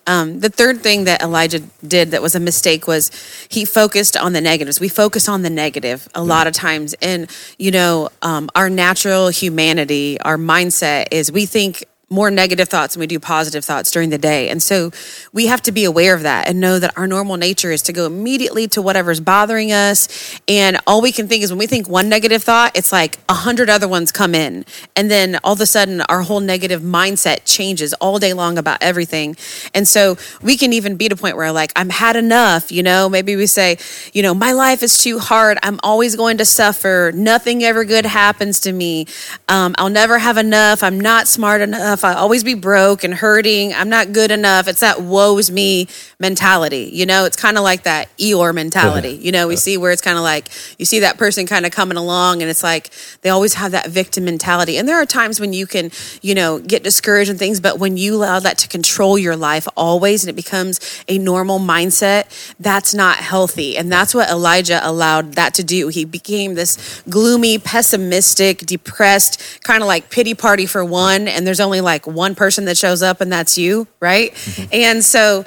Um, 0.08 0.40
the 0.40 0.48
third 0.48 0.80
thing 0.80 1.04
that 1.04 1.22
Elijah 1.22 1.60
did 1.86 2.12
that 2.12 2.22
was 2.22 2.34
a 2.34 2.40
mistake 2.40 2.88
was 2.88 3.12
he 3.50 3.66
focused 3.66 4.16
on 4.16 4.32
the 4.32 4.40
negatives. 4.40 4.80
We 4.80 4.88
focus 4.88 5.28
on 5.28 5.42
the 5.42 5.50
negative 5.50 6.08
a 6.16 6.24
lot 6.24 6.48
of 6.48 6.54
times. 6.54 6.96
And, 7.02 7.30
you 7.58 7.72
know, 7.72 8.08
um, 8.22 8.50
our 8.56 8.70
natural 8.70 9.28
humanity, 9.28 10.18
our 10.22 10.38
mindset 10.38 11.08
is 11.12 11.30
we 11.30 11.46
think 11.46 11.84
more 12.10 12.30
negative 12.30 12.70
thoughts 12.70 12.94
than 12.94 13.00
we 13.00 13.08
do 13.08 13.20
positive 13.20 13.66
thoughts 13.66 13.90
during 13.92 14.10
the 14.10 14.18
day. 14.18 14.50
And 14.50 14.62
so 14.62 14.92
we 15.34 15.48
have 15.48 15.62
to 15.64 15.72
be 15.72 15.86
aware 15.86 16.14
of 16.14 16.22
that 16.24 16.48
and 16.48 16.60
know 16.60 16.78
that 16.78 16.96
our 16.98 17.08
normal 17.08 17.38
nature 17.38 17.72
is 17.72 17.82
to 17.84 17.94
go 17.94 18.06
immediately 18.06 18.68
to 18.70 18.82
whatever's 18.82 19.20
bothering 19.20 19.72
us. 19.72 20.40
And 20.48 20.78
all 20.86 21.02
we 21.02 21.12
can 21.12 21.28
think 21.28 21.44
is 21.44 21.52
when 21.52 21.58
we 21.58 21.68
think 21.68 21.90
one 21.90 22.08
negative 22.08 22.44
thought, 22.44 22.78
it's 22.78 22.92
like 22.92 23.18
a 23.28 23.34
hundred 23.34 23.70
other 23.70 23.88
ones 23.88 24.12
come 24.12 24.36
in. 24.36 24.66
And 24.96 25.10
then 25.10 25.40
all 25.44 25.54
of 25.54 25.62
a 25.62 25.66
sudden 25.66 26.02
our 26.02 26.22
whole 26.22 26.40
negative 26.40 26.82
mindset 26.82 27.40
changes 27.46 27.94
all 27.96 28.20
day 28.20 28.34
long 28.34 28.58
about 28.58 28.78
everything. 28.82 29.36
And 29.74 29.88
so 29.88 30.18
we 30.42 30.58
can 30.58 30.74
even 30.74 30.98
be 30.98 31.10
to 31.10 31.16
a 31.16 31.18
point 31.18 31.38
where 31.38 31.52
like, 31.52 31.72
I'm 31.76 31.90
had 31.90 32.16
enough, 32.16 32.72
you 32.72 32.84
know, 32.84 33.10
maybe 33.10 33.36
we 33.36 33.48
say, 33.48 33.78
you 34.14 34.22
know, 34.22 34.34
my 34.34 34.52
life 34.52 34.84
is 34.84 34.98
too 34.98 35.18
hard. 35.18 35.58
I'm 35.64 35.80
always 35.82 36.16
going 36.16 36.38
to 36.38 36.46
suffer. 36.46 37.12
Nothing 37.16 37.64
ever 37.64 37.84
good 37.84 38.06
happens 38.06 38.60
to 38.62 38.72
me. 38.72 39.08
Um, 39.50 39.74
I'll 39.78 39.90
never 39.90 40.20
have 40.20 40.38
enough. 40.38 40.84
I'm 40.84 41.00
not 41.00 41.28
smart 41.28 41.62
enough. 41.62 41.95
I'll 42.04 42.18
always 42.18 42.44
be 42.44 42.54
broke 42.54 43.04
and 43.04 43.14
hurting. 43.14 43.74
I'm 43.74 43.90
not 43.90 44.12
good 44.12 44.32
enough. 44.32 44.68
It's 44.68 44.82
that 44.82 45.02
woe's 45.02 45.52
me 45.52 45.88
mentality. 46.20 46.90
You 46.94 47.06
know, 47.06 47.26
it's 47.26 47.38
kind 47.38 47.58
of 47.58 47.64
like 47.64 47.84
that 47.84 48.10
Eeyore 48.18 48.54
mentality. 48.54 49.20
You 49.26 49.32
know, 49.32 49.48
we 49.48 49.56
see 49.56 49.76
where 49.76 49.92
it's 49.92 50.02
kind 50.02 50.18
of 50.18 50.24
like 50.24 50.50
you 50.78 50.86
see 50.86 51.00
that 51.00 51.18
person 51.18 51.48
kind 51.48 51.66
of 51.66 51.72
coming 51.72 51.98
along 51.98 52.42
and 52.42 52.52
it's 52.52 52.62
like 52.62 52.92
they 53.22 53.30
always 53.30 53.56
have 53.56 53.72
that 53.72 53.90
victim 53.90 54.26
mentality. 54.26 54.78
And 54.78 54.88
there 54.88 54.98
are 55.02 55.06
times 55.06 55.40
when 55.40 55.52
you 55.52 55.66
can, 55.66 55.90
you 56.22 56.36
know, 56.36 56.60
get 56.60 56.84
discouraged 56.84 57.32
and 57.32 57.40
things, 57.40 57.60
but 57.60 57.80
when 57.80 57.98
you 57.98 58.16
allow 58.16 58.40
that 58.40 58.60
to 58.60 58.68
control 58.68 59.18
your 59.18 59.36
life 59.36 59.68
always 59.76 60.24
and 60.24 60.30
it 60.30 60.36
becomes 60.36 61.04
a 61.08 61.18
normal 61.18 61.60
mindset, 61.60 62.26
that's 62.60 62.94
not 62.94 63.18
healthy. 63.18 63.78
And 63.78 63.92
that's 63.92 64.14
what 64.14 64.30
Elijah 64.30 64.80
allowed 64.84 65.34
that 65.34 65.54
to 65.56 65.64
do. 65.64 65.88
He 65.88 66.06
became 66.06 66.54
this 66.56 67.02
gloomy, 67.10 67.58
pessimistic, 67.58 68.60
depressed, 68.60 69.62
kind 69.64 69.82
of 69.82 69.88
like 69.88 70.10
pity 70.10 70.34
party 70.34 70.66
for 70.66 70.84
one. 70.86 71.28
And 71.28 71.48
there's 71.48 71.60
only 71.60 71.82
like 71.86 72.06
one 72.06 72.36
person 72.36 72.66
that 72.66 72.78
shows 72.78 73.02
up 73.02 73.22
and 73.22 73.32
that's 73.32 73.58
you, 73.58 73.88
right? 74.02 74.34
Mm-hmm. 74.34 74.70
And 74.74 75.04
so 75.04 75.46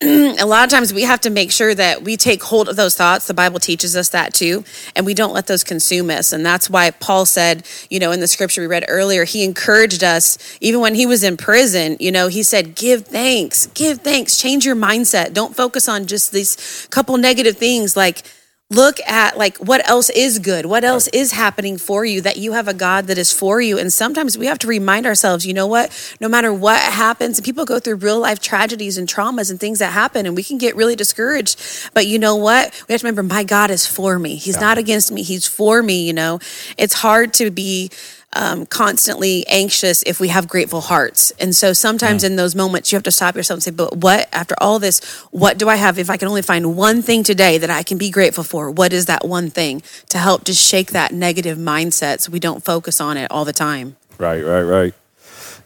a 0.00 0.44
lot 0.44 0.64
of 0.64 0.70
times 0.70 0.92
we 0.92 1.02
have 1.02 1.20
to 1.22 1.30
make 1.30 1.50
sure 1.50 1.74
that 1.74 2.02
we 2.02 2.16
take 2.16 2.40
hold 2.44 2.68
of 2.68 2.76
those 2.76 2.94
thoughts. 2.94 3.26
The 3.26 3.34
Bible 3.34 3.58
teaches 3.58 3.96
us 3.96 4.10
that 4.10 4.32
too, 4.32 4.62
and 4.94 5.04
we 5.04 5.12
don't 5.12 5.32
let 5.32 5.48
those 5.48 5.64
consume 5.64 6.08
us. 6.10 6.32
And 6.32 6.46
that's 6.46 6.70
why 6.70 6.92
Paul 6.92 7.26
said, 7.26 7.66
you 7.90 7.98
know, 7.98 8.12
in 8.12 8.20
the 8.20 8.28
scripture 8.28 8.60
we 8.60 8.68
read 8.68 8.84
earlier, 8.86 9.24
he 9.24 9.42
encouraged 9.42 10.04
us, 10.04 10.38
even 10.60 10.80
when 10.80 10.94
he 10.94 11.04
was 11.04 11.24
in 11.24 11.36
prison, 11.36 11.96
you 11.98 12.12
know, 12.12 12.28
he 12.28 12.44
said, 12.44 12.76
give 12.76 13.06
thanks, 13.06 13.66
give 13.74 13.98
thanks, 14.02 14.38
change 14.38 14.64
your 14.64 14.76
mindset. 14.76 15.32
Don't 15.32 15.56
focus 15.56 15.88
on 15.88 16.06
just 16.06 16.30
these 16.30 16.86
couple 16.92 17.16
negative 17.16 17.56
things 17.56 17.96
like, 17.96 18.22
look 18.70 19.00
at 19.06 19.38
like 19.38 19.56
what 19.58 19.86
else 19.88 20.10
is 20.10 20.38
good? 20.38 20.66
What 20.66 20.84
else 20.84 21.08
is 21.08 21.32
happening 21.32 21.78
for 21.78 22.04
you 22.04 22.20
that 22.20 22.36
you 22.36 22.52
have 22.52 22.68
a 22.68 22.74
god 22.74 23.06
that 23.06 23.16
is 23.16 23.32
for 23.32 23.60
you? 23.60 23.78
And 23.78 23.92
sometimes 23.92 24.36
we 24.36 24.46
have 24.46 24.58
to 24.58 24.66
remind 24.66 25.06
ourselves 25.06 25.46
you 25.46 25.54
know 25.54 25.66
what? 25.66 26.16
No 26.20 26.28
matter 26.28 26.52
what 26.52 26.80
happens 26.80 27.38
and 27.38 27.44
people 27.44 27.64
go 27.64 27.78
through 27.78 27.96
real 27.96 28.20
life 28.20 28.40
tragedies 28.40 28.98
and 28.98 29.08
traumas 29.08 29.50
and 29.50 29.58
things 29.58 29.78
that 29.78 29.92
happen 29.92 30.26
and 30.26 30.36
we 30.36 30.42
can 30.42 30.58
get 30.58 30.76
really 30.76 30.96
discouraged. 30.96 31.60
But 31.94 32.06
you 32.06 32.18
know 32.18 32.36
what? 32.36 32.84
We 32.88 32.92
have 32.92 33.00
to 33.00 33.06
remember 33.06 33.22
my 33.22 33.44
god 33.44 33.70
is 33.70 33.86
for 33.86 34.18
me. 34.18 34.36
He's 34.36 34.56
yeah. 34.56 34.62
not 34.62 34.78
against 34.78 35.10
me. 35.10 35.22
He's 35.22 35.46
for 35.46 35.82
me 35.82 36.06
you 36.06 36.12
know? 36.12 36.38
It's 36.76 36.94
hard 36.94 37.32
to 37.34 37.50
be 37.50 37.90
um, 38.34 38.66
constantly 38.66 39.46
anxious 39.46 40.02
if 40.02 40.20
we 40.20 40.28
have 40.28 40.48
grateful 40.48 40.82
hearts. 40.82 41.30
And 41.40 41.56
so 41.56 41.72
sometimes 41.72 42.22
in 42.24 42.36
those 42.36 42.54
moments, 42.54 42.92
you 42.92 42.96
have 42.96 43.02
to 43.04 43.10
stop 43.10 43.34
yourself 43.34 43.56
and 43.56 43.62
say, 43.62 43.70
But 43.70 43.96
what, 43.98 44.28
after 44.32 44.54
all 44.60 44.78
this, 44.78 45.00
what 45.30 45.58
do 45.58 45.68
I 45.68 45.76
have? 45.76 45.98
If 45.98 46.10
I 46.10 46.16
can 46.16 46.28
only 46.28 46.42
find 46.42 46.76
one 46.76 47.00
thing 47.00 47.22
today 47.22 47.58
that 47.58 47.70
I 47.70 47.82
can 47.82 47.96
be 47.96 48.10
grateful 48.10 48.44
for, 48.44 48.70
what 48.70 48.92
is 48.92 49.06
that 49.06 49.26
one 49.26 49.50
thing 49.50 49.82
to 50.10 50.18
help 50.18 50.44
just 50.44 50.62
shake 50.62 50.92
that 50.92 51.12
negative 51.12 51.56
mindset 51.56 52.20
so 52.20 52.30
we 52.30 52.40
don't 52.40 52.64
focus 52.64 53.00
on 53.00 53.16
it 53.16 53.30
all 53.30 53.44
the 53.44 53.52
time? 53.52 53.96
Right, 54.18 54.42
right, 54.44 54.62
right. 54.62 54.94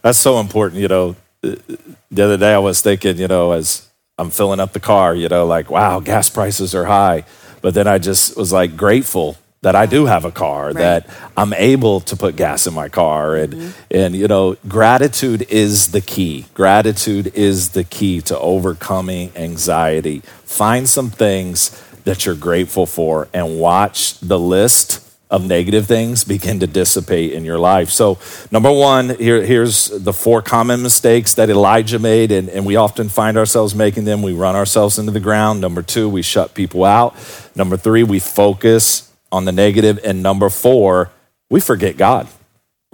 That's 0.03 0.19
so 0.19 0.39
important. 0.39 0.81
You 0.81 0.89
know, 0.89 1.17
the 1.43 2.23
other 2.23 2.37
day 2.37 2.55
I 2.55 2.59
was 2.59 2.81
thinking, 2.81 3.19
you 3.19 3.29
know, 3.29 3.53
as 3.53 3.89
I'm 4.19 4.31
filling 4.31 4.61
up 4.61 4.73
the 4.73 4.81
car, 4.81 5.15
you 5.15 5.29
know, 5.29 5.47
like, 5.47 5.71
wow, 5.71 5.99
gas 6.01 6.29
prices 6.29 6.75
are 6.75 6.85
high. 6.85 7.25
But 7.61 7.75
then 7.75 7.87
I 7.87 7.99
just 7.99 8.37
was 8.37 8.53
like 8.53 8.77
grateful 8.77 9.37
that 9.63 9.77
I 9.77 9.87
do 9.87 10.07
have 10.07 10.25
a 10.25 10.33
car, 10.33 10.67
right. 10.67 10.75
that 10.75 11.07
I'm 11.37 11.53
able 11.55 12.01
to 12.01 12.17
put 12.17 12.35
gas 12.35 12.67
in 12.67 12.75
my 12.75 12.89
car. 12.89 13.37
And, 13.37 13.53
mm-hmm. 13.53 13.71
and, 13.93 14.15
you 14.17 14.27
know, 14.27 14.57
gratitude 14.67 15.47
is 15.49 15.93
the 15.93 16.01
key. 16.01 16.47
Gratitude 16.53 17.33
is 17.35 17.71
the 17.71 17.85
key 17.85 18.21
to 18.23 18.39
overcoming 18.39 19.31
anxiety. 19.37 20.21
Find 20.45 20.89
some 20.89 21.11
things 21.11 21.81
that 22.03 22.27
you're 22.27 22.35
grateful 22.35 22.87
for 22.87 23.29
and 23.33 23.61
watch 23.61 24.19
the 24.19 24.39
list 24.39 24.99
of 25.31 25.47
negative 25.47 25.87
things 25.87 26.25
begin 26.25 26.59
to 26.61 26.67
dissipate 26.67 27.33
in 27.33 27.45
your 27.45 27.59
life. 27.59 27.89
So, 27.89 28.19
number 28.51 28.71
one, 28.71 29.11
here, 29.11 29.43
here's 29.43 29.87
the 29.87 30.13
four 30.13 30.43
common 30.43 30.83
mistakes 30.83 31.35
that 31.35 31.49
Elijah 31.49 32.01
made, 32.01 32.33
and, 32.33 32.51
and 32.51 32.67
we 32.67 32.77
often 32.77 33.09
find 33.09 33.39
ourselves 33.39 33.75
making 33.75 34.05
them. 34.05 34.21
We 34.21 34.35
run 34.35 34.57
ourselves 34.57 34.99
into 34.99 35.13
the 35.13 35.21
ground. 35.21 35.61
Number 35.61 35.81
two, 35.81 36.09
we 36.09 36.21
shut 36.21 36.53
people 36.53 36.85
out. 36.85 37.15
Number 37.57 37.79
three, 37.79 38.03
we 38.03 38.19
focus 38.19 39.12
on 39.33 39.47
the 39.47 39.53
negative. 39.53 39.99
And 40.05 40.23
number 40.23 40.51
four, 40.51 41.11
we 41.51 41.59
forget 41.61 41.97
God. 41.97 42.29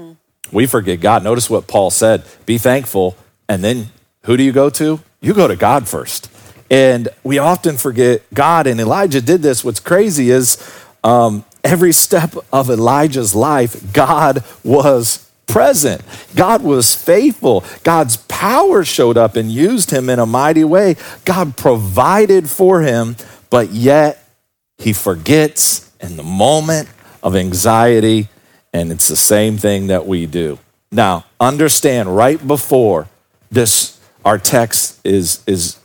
Mm. 0.01 0.17
We 0.53 0.67
forget 0.67 1.01
God. 1.01 1.25
Notice 1.25 1.51
what 1.51 1.67
Paul 1.67 1.91
said 1.91 2.23
be 2.47 2.57
thankful. 2.57 3.17
And 3.49 3.63
then 3.63 3.89
who 4.23 4.37
do 4.37 4.43
you 4.43 4.53
go 4.53 4.71
to? 4.71 5.01
You 5.21 5.35
go 5.35 5.49
to 5.49 5.57
God 5.57 5.89
first. 5.89 6.31
And 6.71 7.09
we 7.25 7.39
often 7.39 7.77
forget 7.77 8.23
God. 8.33 8.67
And 8.67 8.79
Elijah 8.79 9.21
did 9.21 9.43
this. 9.43 9.65
What's 9.65 9.81
crazy 9.81 10.31
is 10.31 10.59
um, 11.03 11.45
every 11.65 11.93
step 11.93 12.35
of 12.53 12.71
Elijah's 12.71 13.35
life, 13.35 13.93
God 13.93 14.45
was 14.63 15.29
present. 15.47 16.03
God 16.37 16.63
was 16.63 16.95
faithful. 16.95 17.65
God's 17.83 18.19
power 18.19 18.85
showed 18.85 19.17
up 19.17 19.35
and 19.35 19.51
used 19.51 19.91
him 19.91 20.11
in 20.11 20.19
a 20.19 20.27
mighty 20.27 20.65
way. 20.65 20.97
God 21.25 21.57
provided 21.57 22.51
for 22.51 22.83
him, 22.83 23.17
but 23.49 23.71
yet 23.71 24.29
he 24.77 24.93
forgets 24.93 25.88
in 26.01 26.17
the 26.17 26.23
moment 26.23 26.89
of 27.23 27.35
anxiety, 27.35 28.29
and 28.73 28.93
it's 28.93 29.09
the 29.09 29.17
same 29.17 29.59
thing 29.59 29.89
that 29.89 30.07
we 30.07 30.27
do. 30.27 30.59
Now, 30.91 31.25
understand 31.41 32.17
right 32.17 32.45
before 32.47 33.09
this, 33.51 33.99
our 34.25 34.39
text 34.39 35.01
is, 35.05 35.43
is 35.47 35.79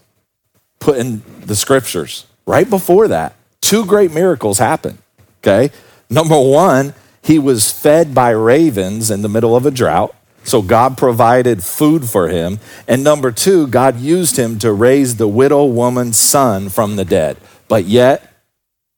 put 0.80 0.98
in 0.98 1.24
the 1.42 1.56
scriptures, 1.56 2.26
right 2.46 2.70
before 2.70 3.08
that, 3.08 3.36
two 3.62 3.86
great 3.86 4.12
miracles 4.12 4.60
happened. 4.60 4.98
Okay. 5.40 5.74
Number 6.10 6.40
one, 6.40 6.94
he 7.22 7.40
was 7.40 7.72
fed 7.72 8.14
by 8.14 8.30
ravens 8.30 9.10
in 9.10 9.22
the 9.22 9.30
middle 9.30 9.56
of 9.56 9.66
a 9.66 9.72
drought. 9.72 10.16
So 10.44 10.62
God 10.62 10.98
provided 10.98 11.64
food 11.64 12.10
for 12.10 12.28
him. 12.28 12.60
And 12.86 13.04
number 13.04 13.32
two, 13.32 13.68
God 13.68 14.00
used 14.00 14.38
him 14.38 14.60
to 14.60 14.74
raise 14.74 15.16
the 15.16 15.28
widow 15.28 15.64
woman's 15.66 16.18
son 16.18 16.68
from 16.68 16.98
the 16.98 17.06
dead. 17.06 17.38
But 17.70 17.86
yet, 17.86 18.30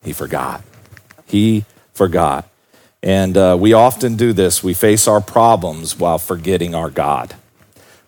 he 0.03 0.11
forgot. 0.11 0.63
He 1.25 1.65
forgot. 1.93 2.47
And 3.01 3.37
uh, 3.37 3.55
we 3.59 3.73
often 3.73 4.15
do 4.15 4.33
this. 4.33 4.63
We 4.63 4.73
face 4.73 5.07
our 5.07 5.21
problems 5.21 5.97
while 5.97 6.17
forgetting 6.17 6.73
our 6.73 6.89
God. 6.89 7.35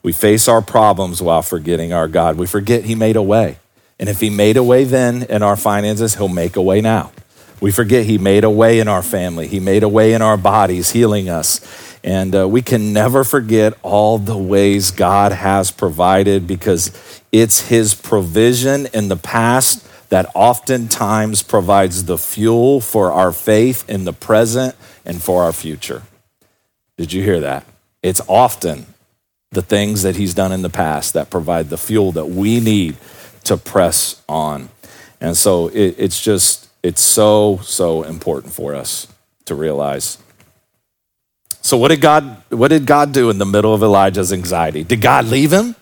We 0.01 0.12
face 0.12 0.47
our 0.47 0.62
problems 0.62 1.21
while 1.21 1.41
forgetting 1.41 1.93
our 1.93 2.08
God. 2.08 2.38
We 2.38 2.47
forget 2.47 2.86
He 2.86 2.95
made 2.95 3.15
a 3.15 3.21
way. 3.21 3.60
And 3.99 4.10
if 4.10 4.19
He 4.19 4.30
made 4.30 4.58
a 4.58 4.63
way 4.63 4.84
then 4.86 5.23
in 5.23 5.43
our 5.43 5.56
finances, 5.56 6.15
He'll 6.15 6.27
make 6.27 6.56
a 6.56 6.62
way 6.62 6.82
now. 6.82 7.12
We 7.60 7.71
forget 7.71 8.06
He 8.06 8.17
made 8.17 8.43
a 8.43 8.49
way 8.49 8.80
in 8.80 8.88
our 8.88 9.03
family, 9.03 9.47
He 9.47 9.60
made 9.60 9.84
a 9.84 9.89
way 9.89 10.13
in 10.13 10.21
our 10.21 10.38
bodies, 10.38 10.91
healing 10.91 11.30
us. 11.30 11.62
And 12.03 12.36
uh, 12.36 12.47
we 12.47 12.62
can 12.62 12.93
never 12.93 13.23
forget 13.23 13.73
all 13.84 14.17
the 14.17 14.38
ways 14.38 14.91
God 14.91 15.32
has 15.32 15.71
provided 15.71 16.47
because 16.47 16.91
it's 17.32 17.67
His 17.67 17.93
provision 17.93 18.88
in 18.93 19.10
the 19.10 19.17
past 19.17 19.87
that 20.10 20.30
oftentimes 20.34 21.43
provides 21.43 22.06
the 22.06 22.17
fuel 22.17 22.80
for 22.80 23.12
our 23.12 23.32
faith 23.32 23.88
in 23.89 24.06
the 24.06 24.13
present 24.13 24.76
and 25.06 25.22
for 25.22 25.43
our 25.43 25.54
future. 25.54 26.04
Did 26.98 27.13
you 27.13 27.24
hear 27.24 27.39
that? 27.41 27.65
It's 28.02 28.22
often 28.28 28.86
the 29.52 29.62
things 29.62 30.04
that 30.04 30.15
he's 30.15 30.34
done 30.34 30.52
in 30.52 30.62
the 30.62 30.70
past 30.70 31.13
that 31.13 31.30
provide 31.30 31.70
the 31.70 31.78
fuel 31.78 32.12
that 32.13 32.26
we 32.26 32.60
need 32.60 32.98
to 33.46 33.58
press 33.58 34.22
on. 34.28 34.70
And 35.22 35.36
so 35.36 35.67
it, 35.70 35.96
it's 35.98 36.22
just, 36.22 36.70
it's 36.84 37.02
so, 37.02 37.60
so 37.63 38.04
important 38.04 38.54
for 38.54 38.76
us 38.76 39.08
to 39.46 39.56
realize. 39.56 40.17
So 41.62 41.76
what 41.78 41.89
did 41.89 42.02
God 42.02 42.43
what 42.50 42.70
did 42.70 42.86
God 42.86 43.12
do 43.12 43.30
in 43.30 43.39
the 43.39 43.46
middle 43.46 43.74
of 43.74 43.84
Elijah's 43.84 44.32
anxiety? 44.32 44.84
Did 44.84 45.02
God 45.02 45.26
leave 45.26 45.52
him? 45.52 45.76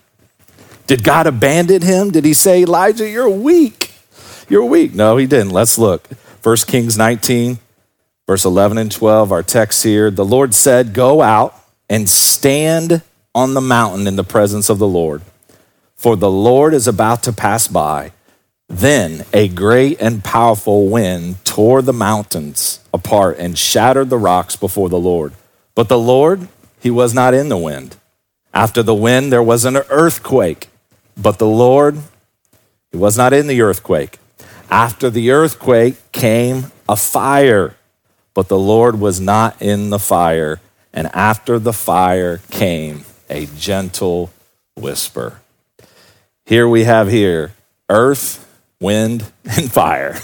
Did 0.86 1.04
God 1.04 1.26
abandon 1.26 1.82
him? 1.82 2.10
Did 2.10 2.24
he 2.24 2.34
say, 2.34 2.62
Elijah, 2.62 3.08
you're 3.08 3.30
weak? 3.30 3.85
You're 4.48 4.64
weak. 4.64 4.94
No, 4.94 5.16
he 5.16 5.26
didn't. 5.26 5.50
Let's 5.50 5.78
look. 5.78 6.06
1 6.42 6.56
Kings 6.68 6.96
19, 6.96 7.58
verse 8.26 8.44
11 8.44 8.78
and 8.78 8.92
12, 8.92 9.32
our 9.32 9.42
text 9.42 9.82
here. 9.82 10.10
The 10.10 10.24
Lord 10.24 10.54
said, 10.54 10.94
Go 10.94 11.20
out 11.20 11.54
and 11.88 12.08
stand 12.08 13.02
on 13.34 13.54
the 13.54 13.60
mountain 13.60 14.06
in 14.06 14.16
the 14.16 14.24
presence 14.24 14.68
of 14.68 14.78
the 14.78 14.86
Lord, 14.86 15.22
for 15.96 16.16
the 16.16 16.30
Lord 16.30 16.74
is 16.74 16.86
about 16.86 17.22
to 17.24 17.32
pass 17.32 17.66
by. 17.66 18.12
Then 18.68 19.24
a 19.32 19.48
great 19.48 20.00
and 20.00 20.24
powerful 20.24 20.88
wind 20.88 21.44
tore 21.44 21.82
the 21.82 21.92
mountains 21.92 22.80
apart 22.92 23.38
and 23.38 23.58
shattered 23.58 24.10
the 24.10 24.18
rocks 24.18 24.56
before 24.56 24.88
the 24.88 24.98
Lord. 24.98 25.32
But 25.74 25.88
the 25.88 25.98
Lord, 25.98 26.48
he 26.80 26.90
was 26.90 27.12
not 27.12 27.34
in 27.34 27.48
the 27.48 27.56
wind. 27.56 27.96
After 28.54 28.82
the 28.82 28.94
wind, 28.94 29.32
there 29.32 29.42
was 29.42 29.64
an 29.64 29.76
earthquake. 29.76 30.68
But 31.16 31.38
the 31.38 31.46
Lord, 31.46 31.98
he 32.90 32.96
was 32.96 33.16
not 33.16 33.32
in 33.32 33.46
the 33.46 33.60
earthquake. 33.60 34.18
After 34.70 35.10
the 35.10 35.30
earthquake 35.30 36.12
came 36.12 36.72
a 36.88 36.96
fire, 36.96 37.76
but 38.34 38.48
the 38.48 38.58
Lord 38.58 39.00
was 39.00 39.20
not 39.20 39.60
in 39.62 39.90
the 39.90 39.98
fire. 39.98 40.60
And 40.92 41.08
after 41.14 41.58
the 41.58 41.72
fire 41.72 42.40
came 42.50 43.04
a 43.28 43.46
gentle 43.46 44.30
whisper. 44.76 45.40
Here 46.44 46.68
we 46.68 46.84
have 46.84 47.08
here 47.08 47.52
earth, 47.88 48.46
wind, 48.80 49.24
and 49.44 49.70
fire. 49.70 50.18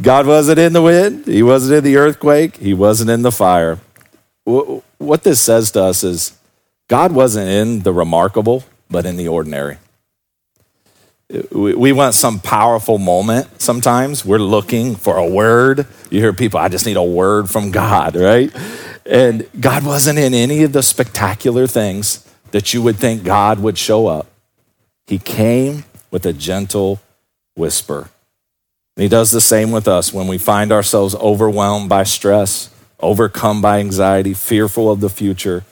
God 0.00 0.26
wasn't 0.26 0.58
in 0.58 0.72
the 0.72 0.82
wind, 0.82 1.26
He 1.26 1.42
wasn't 1.42 1.78
in 1.78 1.84
the 1.84 1.96
earthquake, 1.96 2.56
He 2.56 2.74
wasn't 2.74 3.10
in 3.10 3.22
the 3.22 3.32
fire. 3.32 3.78
What 4.44 5.22
this 5.24 5.40
says 5.40 5.70
to 5.72 5.82
us 5.82 6.04
is 6.04 6.36
God 6.88 7.12
wasn't 7.12 7.48
in 7.48 7.80
the 7.80 7.92
remarkable, 7.92 8.64
but 8.88 9.04
in 9.04 9.16
the 9.16 9.28
ordinary 9.28 9.78
we 11.50 11.92
want 11.92 12.14
some 12.14 12.38
powerful 12.38 12.98
moment 12.98 13.60
sometimes. 13.60 14.24
We're 14.24 14.38
looking 14.38 14.94
for 14.94 15.16
a 15.16 15.26
word. 15.26 15.86
You 16.10 16.20
hear 16.20 16.32
people, 16.32 16.60
I 16.60 16.68
just 16.68 16.86
need 16.86 16.96
a 16.96 17.02
word 17.02 17.50
from 17.50 17.72
God, 17.72 18.14
right? 18.14 18.54
And 19.04 19.48
God 19.58 19.84
wasn't 19.84 20.18
in 20.18 20.34
any 20.34 20.62
of 20.62 20.72
the 20.72 20.82
spectacular 20.82 21.66
things 21.66 22.24
that 22.52 22.72
you 22.72 22.80
would 22.82 22.96
think 22.96 23.24
God 23.24 23.58
would 23.58 23.76
show 23.76 24.06
up. 24.06 24.28
He 25.06 25.18
came 25.18 25.84
with 26.10 26.24
a 26.26 26.32
gentle 26.32 27.00
whisper. 27.56 28.08
And 28.96 29.02
he 29.02 29.08
does 29.08 29.32
the 29.32 29.40
same 29.40 29.72
with 29.72 29.88
us 29.88 30.12
when 30.12 30.28
we 30.28 30.38
find 30.38 30.70
ourselves 30.70 31.14
overwhelmed 31.16 31.88
by 31.88 32.04
stress, 32.04 32.70
overcome 33.00 33.60
by 33.60 33.80
anxiety, 33.80 34.32
fearful 34.32 34.90
of 34.90 35.00
the 35.00 35.10
future. 35.10 35.64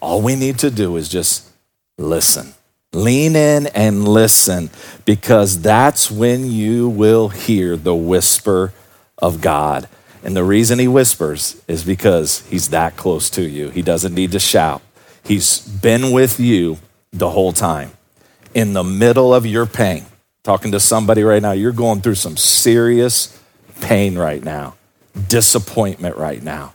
All 0.00 0.20
we 0.20 0.34
need 0.34 0.58
to 0.58 0.70
do 0.70 0.96
is 0.96 1.08
just 1.08 1.48
listen 1.96 2.55
Lean 2.96 3.36
in 3.36 3.66
and 3.68 4.08
listen 4.08 4.70
because 5.04 5.60
that's 5.60 6.10
when 6.10 6.50
you 6.50 6.88
will 6.88 7.28
hear 7.28 7.76
the 7.76 7.94
whisper 7.94 8.72
of 9.18 9.40
God. 9.40 9.88
And 10.24 10.34
the 10.34 10.42
reason 10.42 10.78
he 10.78 10.88
whispers 10.88 11.62
is 11.68 11.84
because 11.84 12.40
he's 12.48 12.70
that 12.70 12.96
close 12.96 13.28
to 13.30 13.42
you. 13.42 13.68
He 13.68 13.82
doesn't 13.82 14.14
need 14.14 14.32
to 14.32 14.40
shout. 14.40 14.80
He's 15.22 15.60
been 15.60 16.10
with 16.10 16.40
you 16.40 16.78
the 17.12 17.30
whole 17.30 17.52
time. 17.52 17.92
In 18.54 18.72
the 18.72 18.82
middle 18.82 19.34
of 19.34 19.44
your 19.44 19.66
pain, 19.66 20.06
talking 20.42 20.72
to 20.72 20.80
somebody 20.80 21.22
right 21.22 21.42
now, 21.42 21.52
you're 21.52 21.72
going 21.72 22.00
through 22.00 22.14
some 22.14 22.36
serious 22.36 23.38
pain 23.82 24.16
right 24.16 24.42
now, 24.42 24.74
disappointment 25.28 26.16
right 26.16 26.42
now. 26.42 26.72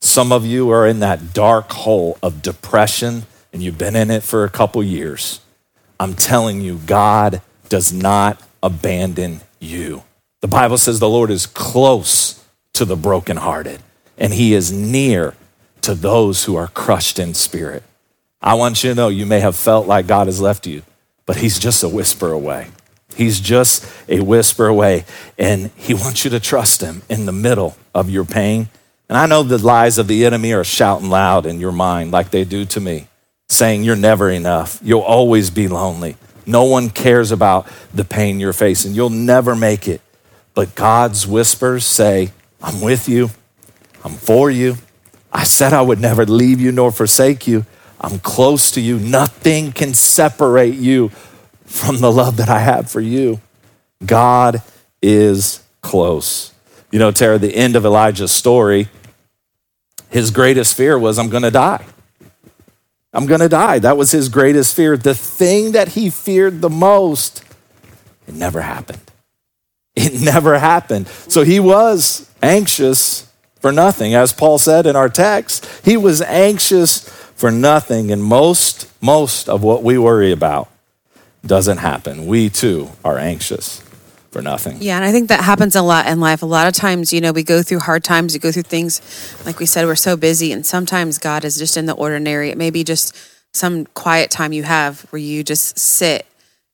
Some 0.00 0.30
of 0.30 0.46
you 0.46 0.70
are 0.70 0.86
in 0.86 1.00
that 1.00 1.34
dark 1.34 1.72
hole 1.72 2.16
of 2.22 2.42
depression 2.42 3.24
and 3.52 3.62
you've 3.62 3.78
been 3.78 3.96
in 3.96 4.10
it 4.10 4.22
for 4.22 4.44
a 4.44 4.50
couple 4.50 4.82
years. 4.82 5.40
I'm 5.98 6.14
telling 6.14 6.60
you, 6.60 6.80
God 6.86 7.40
does 7.68 7.92
not 7.92 8.42
abandon 8.62 9.40
you. 9.60 10.02
The 10.40 10.48
Bible 10.48 10.78
says 10.78 10.98
the 11.00 11.08
Lord 11.08 11.30
is 11.30 11.46
close 11.46 12.44
to 12.74 12.84
the 12.84 12.96
brokenhearted, 12.96 13.80
and 14.18 14.32
he 14.34 14.54
is 14.54 14.72
near 14.72 15.34
to 15.82 15.94
those 15.94 16.44
who 16.44 16.56
are 16.56 16.68
crushed 16.68 17.18
in 17.18 17.34
spirit. 17.34 17.82
I 18.42 18.54
want 18.54 18.82
you 18.82 18.90
to 18.90 18.96
know 18.96 19.08
you 19.08 19.26
may 19.26 19.40
have 19.40 19.56
felt 19.56 19.86
like 19.86 20.06
God 20.06 20.26
has 20.26 20.40
left 20.40 20.66
you, 20.66 20.82
but 21.26 21.36
he's 21.36 21.58
just 21.58 21.82
a 21.82 21.88
whisper 21.88 22.32
away. 22.32 22.68
He's 23.14 23.38
just 23.38 23.86
a 24.08 24.20
whisper 24.20 24.66
away, 24.66 25.04
and 25.38 25.70
he 25.76 25.94
wants 25.94 26.24
you 26.24 26.30
to 26.30 26.40
trust 26.40 26.80
him 26.80 27.02
in 27.08 27.26
the 27.26 27.32
middle 27.32 27.76
of 27.94 28.10
your 28.10 28.24
pain. 28.24 28.68
And 29.08 29.16
I 29.16 29.26
know 29.26 29.42
the 29.42 29.58
lies 29.58 29.98
of 29.98 30.08
the 30.08 30.26
enemy 30.26 30.52
are 30.52 30.64
shouting 30.64 31.10
loud 31.10 31.46
in 31.46 31.60
your 31.60 31.72
mind, 31.72 32.10
like 32.10 32.30
they 32.30 32.44
do 32.44 32.64
to 32.66 32.80
me 32.80 33.08
saying 33.48 33.84
you're 33.84 33.96
never 33.96 34.30
enough. 34.30 34.78
You'll 34.82 35.00
always 35.00 35.50
be 35.50 35.68
lonely. 35.68 36.16
No 36.46 36.64
one 36.64 36.90
cares 36.90 37.32
about 37.32 37.66
the 37.92 38.04
pain 38.04 38.40
you're 38.40 38.52
facing. 38.52 38.92
You'll 38.92 39.10
never 39.10 39.56
make 39.56 39.88
it. 39.88 40.00
But 40.54 40.74
God's 40.74 41.26
whispers 41.26 41.84
say, 41.84 42.32
I'm 42.62 42.80
with 42.80 43.08
you. 43.08 43.30
I'm 44.04 44.14
for 44.14 44.50
you. 44.50 44.76
I 45.32 45.44
said 45.44 45.72
I 45.72 45.82
would 45.82 46.00
never 46.00 46.24
leave 46.24 46.60
you 46.60 46.70
nor 46.70 46.92
forsake 46.92 47.46
you. 47.46 47.64
I'm 48.00 48.18
close 48.18 48.70
to 48.72 48.80
you. 48.80 48.98
Nothing 48.98 49.72
can 49.72 49.94
separate 49.94 50.74
you 50.74 51.08
from 51.64 51.98
the 51.98 52.12
love 52.12 52.36
that 52.36 52.48
I 52.48 52.60
have 52.60 52.90
for 52.90 53.00
you. 53.00 53.40
God 54.04 54.62
is 55.02 55.62
close. 55.80 56.52
You 56.90 56.98
know, 56.98 57.10
Tara, 57.10 57.38
the 57.38 57.54
end 57.54 57.74
of 57.76 57.84
Elijah's 57.84 58.30
story, 58.30 58.88
his 60.10 60.30
greatest 60.30 60.76
fear 60.76 60.98
was, 60.98 61.18
I'm 61.18 61.30
going 61.30 61.42
to 61.42 61.50
die. 61.50 61.84
I'm 63.14 63.26
going 63.26 63.40
to 63.40 63.48
die. 63.48 63.78
That 63.78 63.96
was 63.96 64.10
his 64.10 64.28
greatest 64.28 64.74
fear. 64.74 64.96
The 64.96 65.14
thing 65.14 65.72
that 65.72 65.88
he 65.88 66.10
feared 66.10 66.60
the 66.60 66.68
most, 66.68 67.44
it 68.26 68.34
never 68.34 68.60
happened. 68.60 69.00
It 69.94 70.20
never 70.24 70.58
happened. 70.58 71.06
So 71.06 71.44
he 71.44 71.60
was 71.60 72.28
anxious 72.42 73.30
for 73.60 73.70
nothing. 73.70 74.14
As 74.14 74.32
Paul 74.32 74.58
said 74.58 74.84
in 74.84 74.96
our 74.96 75.08
text, 75.08 75.64
he 75.84 75.96
was 75.96 76.20
anxious 76.22 77.08
for 77.36 77.50
nothing. 77.52 78.10
And 78.10 78.22
most, 78.22 78.90
most 79.00 79.48
of 79.48 79.62
what 79.62 79.84
we 79.84 79.96
worry 79.96 80.32
about 80.32 80.68
doesn't 81.46 81.78
happen. 81.78 82.26
We 82.26 82.50
too 82.50 82.90
are 83.04 83.18
anxious 83.18 83.80
for 84.34 84.42
nothing. 84.42 84.78
Yeah, 84.80 84.96
and 84.96 85.04
I 85.04 85.12
think 85.12 85.28
that 85.28 85.44
happens 85.44 85.76
a 85.76 85.82
lot 85.82 86.08
in 86.08 86.18
life. 86.18 86.42
A 86.42 86.46
lot 86.46 86.66
of 86.66 86.74
times, 86.74 87.12
you 87.12 87.20
know, 87.20 87.30
we 87.30 87.44
go 87.44 87.62
through 87.62 87.78
hard 87.78 88.02
times, 88.02 88.34
we 88.34 88.40
go 88.40 88.50
through 88.50 88.64
things, 88.64 89.00
like 89.46 89.60
we 89.60 89.64
said, 89.64 89.86
we're 89.86 89.94
so 89.94 90.16
busy, 90.16 90.50
and 90.50 90.66
sometimes 90.66 91.18
God 91.18 91.44
is 91.44 91.56
just 91.56 91.76
in 91.76 91.86
the 91.86 91.92
ordinary. 91.92 92.50
It 92.50 92.58
may 92.58 92.70
be 92.70 92.82
just 92.82 93.16
some 93.52 93.86
quiet 93.86 94.32
time 94.32 94.52
you 94.52 94.64
have 94.64 95.02
where 95.12 95.22
you 95.22 95.44
just 95.44 95.78
sit 95.78 96.26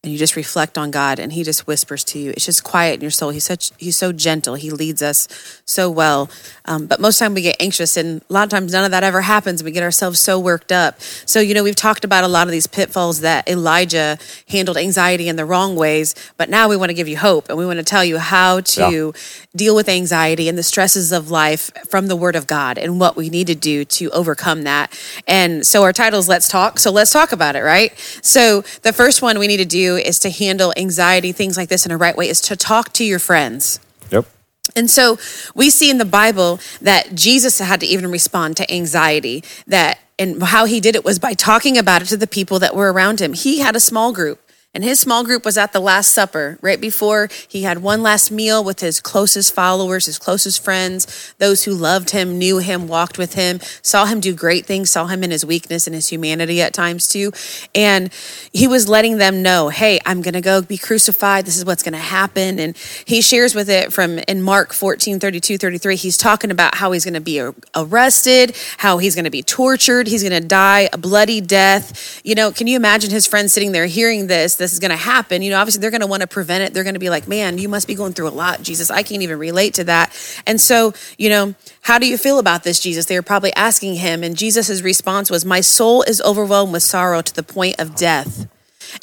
and 0.03 0.11
you 0.11 0.19
just 0.19 0.35
reflect 0.35 0.79
on 0.79 0.91
God 0.91 1.19
and 1.19 1.31
he 1.35 1.45
just 1.45 1.67
whispers 1.67 2.05
to 2.05 2.19
you. 2.19 2.31
It's 2.31 2.47
just 2.47 2.65
quiet 2.65 2.95
in 2.95 3.01
your 3.03 3.11
soul. 3.11 3.31
He's 3.31 3.45
such 3.45 3.71
he's 3.77 3.99
so 3.99 4.13
gentle. 4.13 4.55
He 4.55 4.71
leads 4.71 5.03
us 5.03 5.29
so 5.67 5.91
well. 5.91 6.31
Um, 6.65 6.87
but 6.87 7.01
most 7.01 7.19
time 7.19 7.35
we 7.35 7.43
get 7.43 7.57
anxious 7.61 7.99
and 7.99 8.23
a 8.31 8.33
lot 8.33 8.45
of 8.45 8.49
times 8.49 8.73
none 8.73 8.87
of 8.87 8.93
that 8.93 9.05
ever 9.05 9.21
happens. 9.21 9.63
We 9.63 9.73
get 9.73 9.83
ourselves 9.83 10.19
so 10.19 10.41
worked 10.41 10.73
up. 10.73 11.03
So, 11.03 11.41
you 11.41 11.53
know, 11.53 11.63
we've 11.63 11.77
talked 11.77 12.07
about 12.07 12.25
a 12.25 12.29
lot 12.29 12.47
of 12.47 12.51
these 12.51 12.67
pitfalls 12.67 13.21
that 13.21 13.47
Elijah 13.47 14.17
handled 14.49 14.79
anxiety 14.79 15.29
in 15.29 15.37
the 15.37 15.45
wrong 15.45 15.77
ways, 15.77 16.15
but 16.39 16.49
now 16.49 16.67
we 16.67 16.79
want 16.79 16.89
to 16.89 16.95
give 16.95 17.09
you 17.09 17.19
hope 17.19 17.51
and 17.51 17.59
we 17.59 17.67
want 17.67 17.79
to 17.79 17.85
tell 17.85 18.05
you 18.05 18.17
how 18.17 18.61
to 18.61 19.13
yeah. 19.15 19.21
deal 19.55 19.77
with 19.77 19.89
anxiety 19.89 20.49
and 20.49 20.57
the 20.57 20.63
stresses 20.63 21.13
of 21.13 21.31
life 21.31 21.71
from 21.91 22.07
the 22.07 22.17
word 22.17 22.37
of 22.37 22.47
God 22.47 22.79
and 22.79 22.99
what 22.99 23.17
we 23.17 23.29
need 23.29 23.49
to 23.49 23.55
do 23.55 23.85
to 23.85 24.09
overcome 24.13 24.63
that. 24.63 24.99
And 25.29 25.67
so 25.67 25.83
our 25.83 25.93
title 25.93 26.21
is 26.21 26.29
Let's 26.29 26.49
Talk. 26.49 26.79
So 26.79 26.91
let's 26.91 27.13
talk 27.13 27.33
about 27.33 27.55
it, 27.55 27.61
right? 27.61 27.93
So 28.23 28.63
the 28.83 28.95
first 28.95 29.21
one 29.21 29.39
we 29.39 29.47
need 29.47 29.59
to 29.59 29.67
do 29.67 29.90
is 29.97 30.19
to 30.21 30.31
handle 30.31 30.73
anxiety, 30.77 31.33
things 31.33 31.57
like 31.57 31.69
this 31.69 31.87
in 31.87 31.93
a 31.93 31.97
right 31.97 32.17
way, 32.17 32.29
is 32.29 32.41
to 32.43 32.57
talk 32.57 32.93
to 32.95 33.05
your 33.05 33.19
friends. 33.19 33.81
Yep. 34.11 34.27
And 34.77 34.91
so 34.91 35.19
we 35.55 35.71
see 35.71 35.91
in 35.91 35.99
the 35.99 36.05
Bible 36.05 36.61
that 36.81 37.15
Jesus 37.15 37.59
had 37.59 37.81
to 37.81 37.87
even 37.87 38.11
respond 38.11 38.57
to 38.59 38.73
anxiety, 38.73 39.43
that 39.67 39.99
and 40.19 40.43
how 40.43 40.67
he 40.67 40.81
did 40.81 40.95
it 40.95 41.05
was 41.05 41.19
by 41.19 41.33
talking 41.33 41.79
about 41.79 42.03
it 42.03 42.09
to 42.09 42.17
the 42.17 42.27
people 42.27 42.59
that 42.59 42.77
were 42.77 42.93
around 42.93 43.21
him. 43.21 43.33
He 43.33 43.61
had 43.61 43.75
a 43.75 43.81
small 43.81 44.13
group. 44.13 44.39
And 44.73 44.85
his 44.85 45.01
small 45.01 45.25
group 45.25 45.45
was 45.45 45.59
at 45.59 45.73
the 45.73 45.81
Last 45.81 46.11
Supper, 46.11 46.57
right 46.61 46.81
before 46.81 47.29
he 47.49 47.63
had 47.63 47.83
one 47.83 48.05
last 48.05 48.31
meal 48.31 48.63
with 48.63 48.79
his 48.79 49.01
closest 49.01 49.53
followers, 49.53 50.07
his 50.07 50.17
closest 50.17 50.63
friends, 50.63 51.35
those 51.39 51.65
who 51.65 51.75
loved 51.75 52.11
him, 52.11 52.39
knew 52.39 52.59
him, 52.59 52.87
walked 52.87 53.19
with 53.19 53.35
him, 53.35 53.59
saw 53.83 54.05
him 54.05 54.21
do 54.21 54.33
great 54.33 54.67
things, 54.67 54.89
saw 54.89 55.07
him 55.07 55.25
in 55.25 55.33
his 55.33 55.45
weakness 55.45 55.89
and 55.89 55.95
his 55.95 56.09
humanity 56.09 56.63
at 56.63 56.73
times 56.73 57.09
too. 57.09 57.33
And 57.75 58.13
he 58.53 58.69
was 58.69 58.89
letting 58.89 59.19
them 59.19 59.43
know, 59.43 59.71
hey, 59.71 59.99
I'm 60.07 60.23
going 60.23 60.35
to 60.35 60.41
go 60.41 60.63
be 60.63 60.79
crucified. 60.79 61.47
This 61.47 61.59
is 61.59 61.65
what's 61.65 61.83
going 61.83 61.95
to 61.95 61.99
happen. 61.99 62.61
And 62.61 62.77
he 63.05 63.23
shares 63.23 63.57
with 63.57 63.69
it 63.69 63.93
from 63.93 64.21
in 64.21 64.41
Mark 64.41 64.73
14, 64.73 65.19
32, 65.19 65.59
33. 65.59 65.97
He's 65.97 66.17
talking 66.17 66.53
about 66.53 66.77
how 66.77 66.93
he's 66.93 67.05
going 67.05 67.15
to 67.15 67.21
be 67.21 67.43
arrested, 67.75 68.57
how 68.79 68.99
he's 68.99 69.17
going 69.17 69.25
to 69.25 69.33
be 69.33 69.43
tortured, 69.43 70.07
he's 70.07 70.23
going 70.23 70.41
to 70.41 70.47
die 70.47 70.89
a 70.93 70.99
bloody 70.99 71.41
death. 71.41 72.21
You 72.25 72.37
know, 72.37 72.53
can 72.53 72.69
you 72.69 72.77
imagine 72.77 73.11
his 73.11 73.27
friends 73.27 73.53
sitting 73.53 73.73
there 73.73 73.87
hearing 73.87 74.29
this? 74.29 74.60
This 74.61 74.73
is 74.73 74.79
going 74.79 74.91
to 74.91 74.97
happen, 74.97 75.43
you 75.43 75.51
know, 75.51 75.59
obviously 75.59 75.81
they're 75.81 75.91
going 75.91 76.03
to 76.03 76.07
want 76.07 76.21
to 76.21 76.29
prevent 76.29 76.63
it. 76.63 76.73
They're 76.73 76.85
going 76.85 76.95
to 76.95 77.01
be 77.01 77.11
like, 77.11 77.27
man, 77.27 77.59
you 77.59 77.69
must 77.69 77.89
be 77.89 77.95
going 77.95 78.13
through 78.13 78.29
a 78.29 78.31
lot, 78.31 78.63
Jesus. 78.63 78.91
I 78.91 79.03
can't 79.03 79.23
even 79.23 79.39
relate 79.39 79.75
to 79.75 79.85
that. 79.85 80.15
And 80.47 80.61
so, 80.61 80.95
you 81.19 81.29
know, 81.29 81.55
how 81.83 81.99
do 81.99 82.07
you 82.07 82.17
feel 82.17 82.39
about 82.39 82.63
this, 82.63 82.79
Jesus? 82.79 83.07
They 83.07 83.17
were 83.17 83.23
probably 83.23 83.53
asking 83.55 83.97
him. 83.97 84.23
And 84.23 84.37
Jesus' 84.37 84.83
response 84.83 85.31
was, 85.31 85.45
My 85.45 85.61
soul 85.61 86.03
is 86.03 86.21
overwhelmed 86.23 86.73
with 86.73 86.83
sorrow 86.83 87.23
to 87.23 87.35
the 87.35 87.43
point 87.43 87.81
of 87.81 87.97
death. 87.97 88.47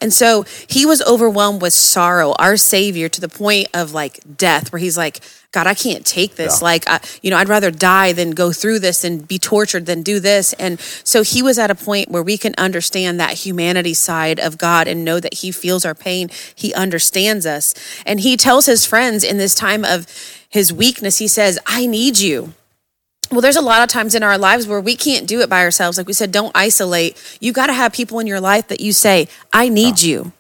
And 0.02 0.14
so 0.14 0.44
he 0.68 0.86
was 0.86 1.02
overwhelmed 1.04 1.62
with 1.62 1.74
sorrow, 1.74 2.34
our 2.40 2.58
Savior, 2.58 3.10
to 3.10 3.22
the 3.22 3.30
point 3.30 3.68
of 3.74 3.94
like 3.94 4.20
death, 4.38 4.72
where 4.72 4.80
he's 4.80 4.98
like, 4.98 5.22
God, 5.52 5.66
I 5.66 5.74
can't 5.74 6.06
take 6.06 6.36
this. 6.36 6.60
Yeah. 6.60 6.66
Like, 6.66 6.88
I, 6.88 7.00
you 7.22 7.32
know, 7.32 7.38
I'd 7.38 7.50
rather 7.50 7.72
die 7.72 8.12
than 8.12 8.32
go 8.32 8.52
through 8.52 8.80
this 8.80 9.04
and 9.04 9.28
be 9.28 9.40
tortured 9.40 9.86
than 9.86 10.04
do 10.04 10.20
this. 10.20 10.54
And 10.54 10.80
so 10.80 11.24
he 11.24 11.42
was 11.42 11.58
at 11.58 11.72
a 11.72 11.76
point 11.76 12.12
where 12.12 12.22
we 12.22 12.38
can 12.38 12.54
understand 12.58 13.20
that 13.20 13.34
humanity 13.34 13.94
side 13.94 14.40
of 14.40 14.58
God 14.58 14.88
and 14.88 15.06
know 15.06 15.20
that 15.20 15.36
he 15.36 15.52
feels 15.52 15.86
our 15.86 15.96
pain. 15.96 16.30
He 16.54 16.74
understands 16.74 17.46
us. 17.46 17.74
And 18.06 18.20
he 18.20 18.36
tells 18.36 18.66
his 18.66 18.86
friends 18.86 19.24
in 19.24 19.38
this 19.38 19.56
time 19.56 19.86
of 19.86 20.06
his 20.50 20.74
weakness, 20.74 21.18
he 21.18 21.28
says, 21.28 21.58
I 21.66 21.88
need 21.88 22.20
you. 22.20 22.54
Well, 23.32 23.42
there's 23.42 23.58
a 23.58 23.62
lot 23.62 23.84
of 23.84 23.90
times 23.90 24.16
in 24.16 24.24
our 24.24 24.38
lives 24.38 24.68
where 24.68 24.80
we 24.80 24.96
can't 24.96 25.28
do 25.28 25.42
it 25.42 25.50
by 25.50 25.62
ourselves. 25.62 25.98
Like 25.98 26.08
we 26.08 26.14
said, 26.14 26.32
don't 26.32 26.52
isolate. 26.56 27.22
You 27.42 27.52
got 27.52 27.68
to 27.68 27.74
have 27.74 27.92
people 27.92 28.20
in 28.20 28.28
your 28.28 28.40
life 28.40 28.70
that 28.70 28.80
you 28.80 28.94
say, 28.94 29.28
I 29.52 29.70
need 29.70 30.02
yeah. 30.02 30.10
you. 30.10 30.32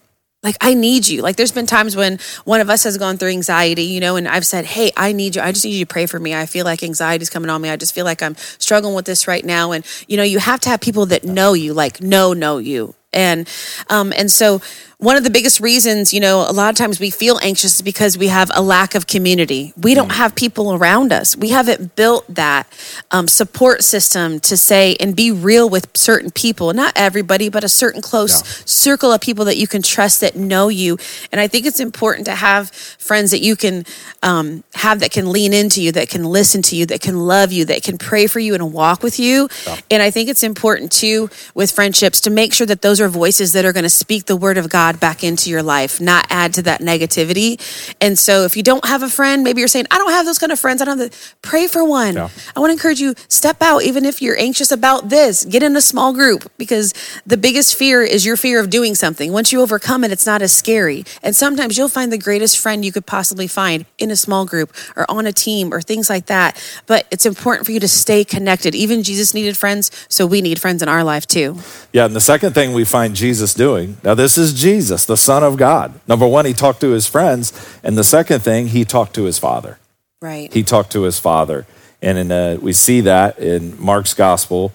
Like, 0.44 0.56
I 0.62 0.76
need 0.76 1.08
you. 1.08 1.22
Like, 1.22 1.36
there's 1.36 1.52
been 1.52 1.66
times 1.66 1.96
when 1.96 2.20
one 2.46 2.62
of 2.62 2.70
us 2.70 2.84
has 2.84 2.98
gone 2.98 3.18
through 3.18 3.30
anxiety, 3.30 3.84
you 3.84 4.00
know, 4.00 4.16
and 4.16 4.28
I've 4.28 4.46
said, 4.46 4.66
Hey, 4.66 4.92
I 4.96 5.12
need 5.12 5.36
you. 5.36 5.42
I 5.42 5.52
just 5.52 5.66
need 5.66 5.74
you 5.74 5.84
to 5.86 5.92
pray 5.92 6.06
for 6.06 6.20
me. 6.20 6.36
I 6.36 6.46
feel 6.46 6.64
like 6.64 6.84
anxiety 6.84 7.24
is 7.24 7.30
coming 7.30 7.50
on 7.50 7.62
me. 7.62 7.70
I 7.70 7.76
just 7.76 7.94
feel 7.94 8.06
like 8.06 8.22
I'm 8.22 8.38
struggling 8.60 8.94
with 8.94 9.06
this 9.06 9.28
right 9.28 9.44
now. 9.44 9.72
And, 9.72 9.86
you 10.08 10.16
know, 10.16 10.24
you 10.24 10.40
have 10.40 10.62
to 10.62 10.70
have 10.70 10.80
people 10.80 11.08
that 11.08 11.24
know 11.24 11.54
you, 11.54 11.74
like, 11.74 12.02
know, 12.02 12.34
know 12.34 12.60
you. 12.60 12.96
And, 13.12 13.50
um, 13.90 14.14
and 14.16 14.30
so 14.32 14.62
one 15.00 15.16
of 15.16 15.24
the 15.24 15.30
biggest 15.30 15.60
reasons, 15.60 16.12
you 16.12 16.20
know, 16.20 16.40
a 16.50 16.52
lot 16.52 16.72
of 16.72 16.76
times 16.76 17.00
we 17.00 17.12
feel 17.12 17.38
anxious 17.44 17.76
is 17.76 17.82
because 17.84 18.18
we 18.18 18.30
have 18.30 18.50
a 18.56 18.64
lack 18.64 18.96
of 18.96 19.06
community. 19.06 19.72
We 19.80 19.94
don't 19.94 20.10
mm. 20.10 20.16
have 20.16 20.34
people 20.34 20.74
around 20.74 21.14
us. 21.14 21.38
We 21.38 21.50
haven't 21.50 21.96
built 21.96 22.26
that 22.34 22.66
um, 23.12 23.28
support 23.28 23.84
system 23.84 24.40
to 24.40 24.58
say 24.58 24.96
and 25.00 25.16
be 25.16 25.32
real 25.32 25.70
with 25.70 25.96
certain 25.96 26.32
people, 26.32 26.74
not 26.74 26.94
everybody, 26.96 27.48
but 27.48 27.64
a 27.64 27.70
certain 27.70 28.02
close 28.02 28.42
yeah. 28.42 28.64
circle 28.66 29.12
of 29.12 29.22
people 29.22 29.46
that 29.46 29.58
you 29.58 29.68
can 29.68 29.84
trust 29.84 30.22
that 30.22 30.36
know 30.36 30.68
you. 30.68 30.98
And 31.32 31.40
I 31.40 31.48
think 31.48 31.68
it's 31.68 31.80
important 31.80 32.26
to 32.26 32.34
have 32.34 32.72
friends 32.72 33.30
that 33.30 33.42
you 33.42 33.56
can 33.56 33.86
um, 34.24 34.64
have 34.74 35.02
that 35.02 35.12
can 35.12 35.32
lean 35.32 35.54
into 35.54 35.80
you, 35.80 35.92
that 35.92 36.10
can 36.10 36.24
listen 36.24 36.64
to 36.64 36.76
you, 36.76 36.88
that 36.88 37.02
can 37.02 37.20
love 37.20 37.52
you, 37.52 37.66
that 37.66 37.84
can 37.84 38.00
pray 38.00 38.26
for 38.26 38.40
you 38.40 38.56
and 38.56 38.74
walk 38.74 39.04
with 39.04 39.20
you. 39.20 39.48
Yeah. 39.68 39.78
And 39.92 40.02
I 40.02 40.10
think 40.10 40.28
it's 40.28 40.42
important 40.42 40.92
too 40.92 41.30
with 41.54 41.70
friendships 41.70 42.20
to 42.22 42.32
make 42.32 42.52
sure 42.52 42.66
that 42.66 42.82
those 42.82 43.00
are 43.00 43.10
voices 43.10 43.54
that 43.54 43.64
are 43.64 43.74
going 43.74 43.84
to 43.84 43.90
speak 43.92 44.26
the 44.26 44.36
word 44.36 44.58
of 44.58 44.70
God 44.70 44.87
God 44.88 45.00
back 45.02 45.24
into 45.24 45.50
your 45.50 45.64
life, 45.64 46.00
not 46.00 46.28
add 46.30 46.54
to 46.54 46.62
that 46.62 46.80
negativity. 46.82 47.60
And 48.00 48.18
so 48.18 48.44
if 48.44 48.56
you 48.56 48.64
don't 48.64 48.86
have 48.86 49.04
a 49.04 49.10
friend, 49.10 49.44
maybe 49.44 49.60
you're 49.60 49.68
saying, 49.68 49.88
I 49.92 49.98
don't 49.98 50.12
have 50.12 50.26
those 50.26 50.40
kind 50.40 50.52
of 50.52 50.60
friends. 50.60 50.82
I 50.82 50.86
don't 50.86 50.98
have 50.98 51.12
the 51.12 51.18
pray 51.42 51.68
for 51.68 51.84
one. 51.84 52.16
Yeah. 52.16 52.30
I 52.56 52.60
want 52.62 52.70
to 52.70 52.74
encourage 52.74 53.02
you, 53.02 53.14
step 53.28 53.62
out, 53.62 53.84
even 53.84 54.06
if 54.06 54.22
you're 54.22 54.40
anxious 54.40 54.72
about 54.72 55.10
this, 55.10 55.44
get 55.44 55.62
in 55.62 55.76
a 55.76 55.82
small 55.82 56.14
group 56.14 56.50
because 56.58 56.94
the 57.26 57.36
biggest 57.36 57.76
fear 57.76 58.02
is 58.02 58.26
your 58.26 58.38
fear 58.38 58.62
of 58.62 58.70
doing 58.70 58.96
something. 58.96 59.34
Once 59.34 59.52
you 59.52 59.62
overcome 59.62 60.06
it, 60.06 60.12
it's 60.12 60.26
not 60.26 60.42
as 60.42 60.54
scary. 60.54 61.04
And 61.22 61.36
sometimes 61.36 61.78
you'll 61.78 61.90
find 61.90 62.12
the 62.12 62.18
greatest 62.18 62.58
friend 62.58 62.86
you 62.86 62.94
could 62.94 63.06
possibly 63.06 63.48
find 63.48 63.86
in 63.98 64.10
a 64.10 64.16
small 64.16 64.46
group 64.46 64.74
or 64.96 65.10
on 65.12 65.26
a 65.26 65.34
team 65.34 65.74
or 65.74 65.82
things 65.82 66.10
like 66.10 66.28
that. 66.28 66.56
But 66.86 67.08
it's 67.12 67.26
important 67.26 67.66
for 67.66 67.74
you 67.74 67.82
to 67.82 67.90
stay 67.90 68.24
connected. 68.24 68.74
Even 68.74 69.04
Jesus 69.04 69.34
needed 69.34 69.58
friends, 69.58 69.92
so 70.08 70.26
we 70.26 70.42
need 70.42 70.62
friends 70.62 70.82
in 70.82 70.88
our 70.88 71.04
life 71.04 71.28
too. 71.28 71.58
Yeah, 71.92 72.06
and 72.06 72.16
the 72.16 72.22
second 72.22 72.54
thing 72.54 72.72
we 72.72 72.86
find 72.86 73.16
Jesus 73.16 73.54
doing 73.54 73.98
now, 74.04 74.14
this 74.14 74.38
is 74.38 74.54
Jesus, 74.54 74.77
the 74.80 75.18
Son 75.18 75.44
of 75.44 75.58
God. 75.58 76.00
Number 76.08 76.28
one, 76.28 76.46
he 76.46 76.54
talked 76.54 76.82
to 76.82 76.92
his 76.92 77.08
friends. 77.08 77.54
And 77.84 77.98
the 77.98 78.04
second 78.04 78.42
thing, 78.42 78.68
he 78.68 78.86
talked 78.86 79.16
to 79.16 79.24
his 79.24 79.40
Father. 79.40 79.80
Right. 80.22 80.54
He 80.54 80.64
talked 80.64 80.92
to 80.94 81.04
his 81.04 81.20
Father. 81.20 81.66
And 82.02 82.18
in, 82.18 82.32
uh, 82.32 82.58
we 82.62 82.74
see 82.74 83.02
that 83.02 83.40
in 83.40 83.80
Mark's 83.82 84.14
Gospel, 84.14 84.70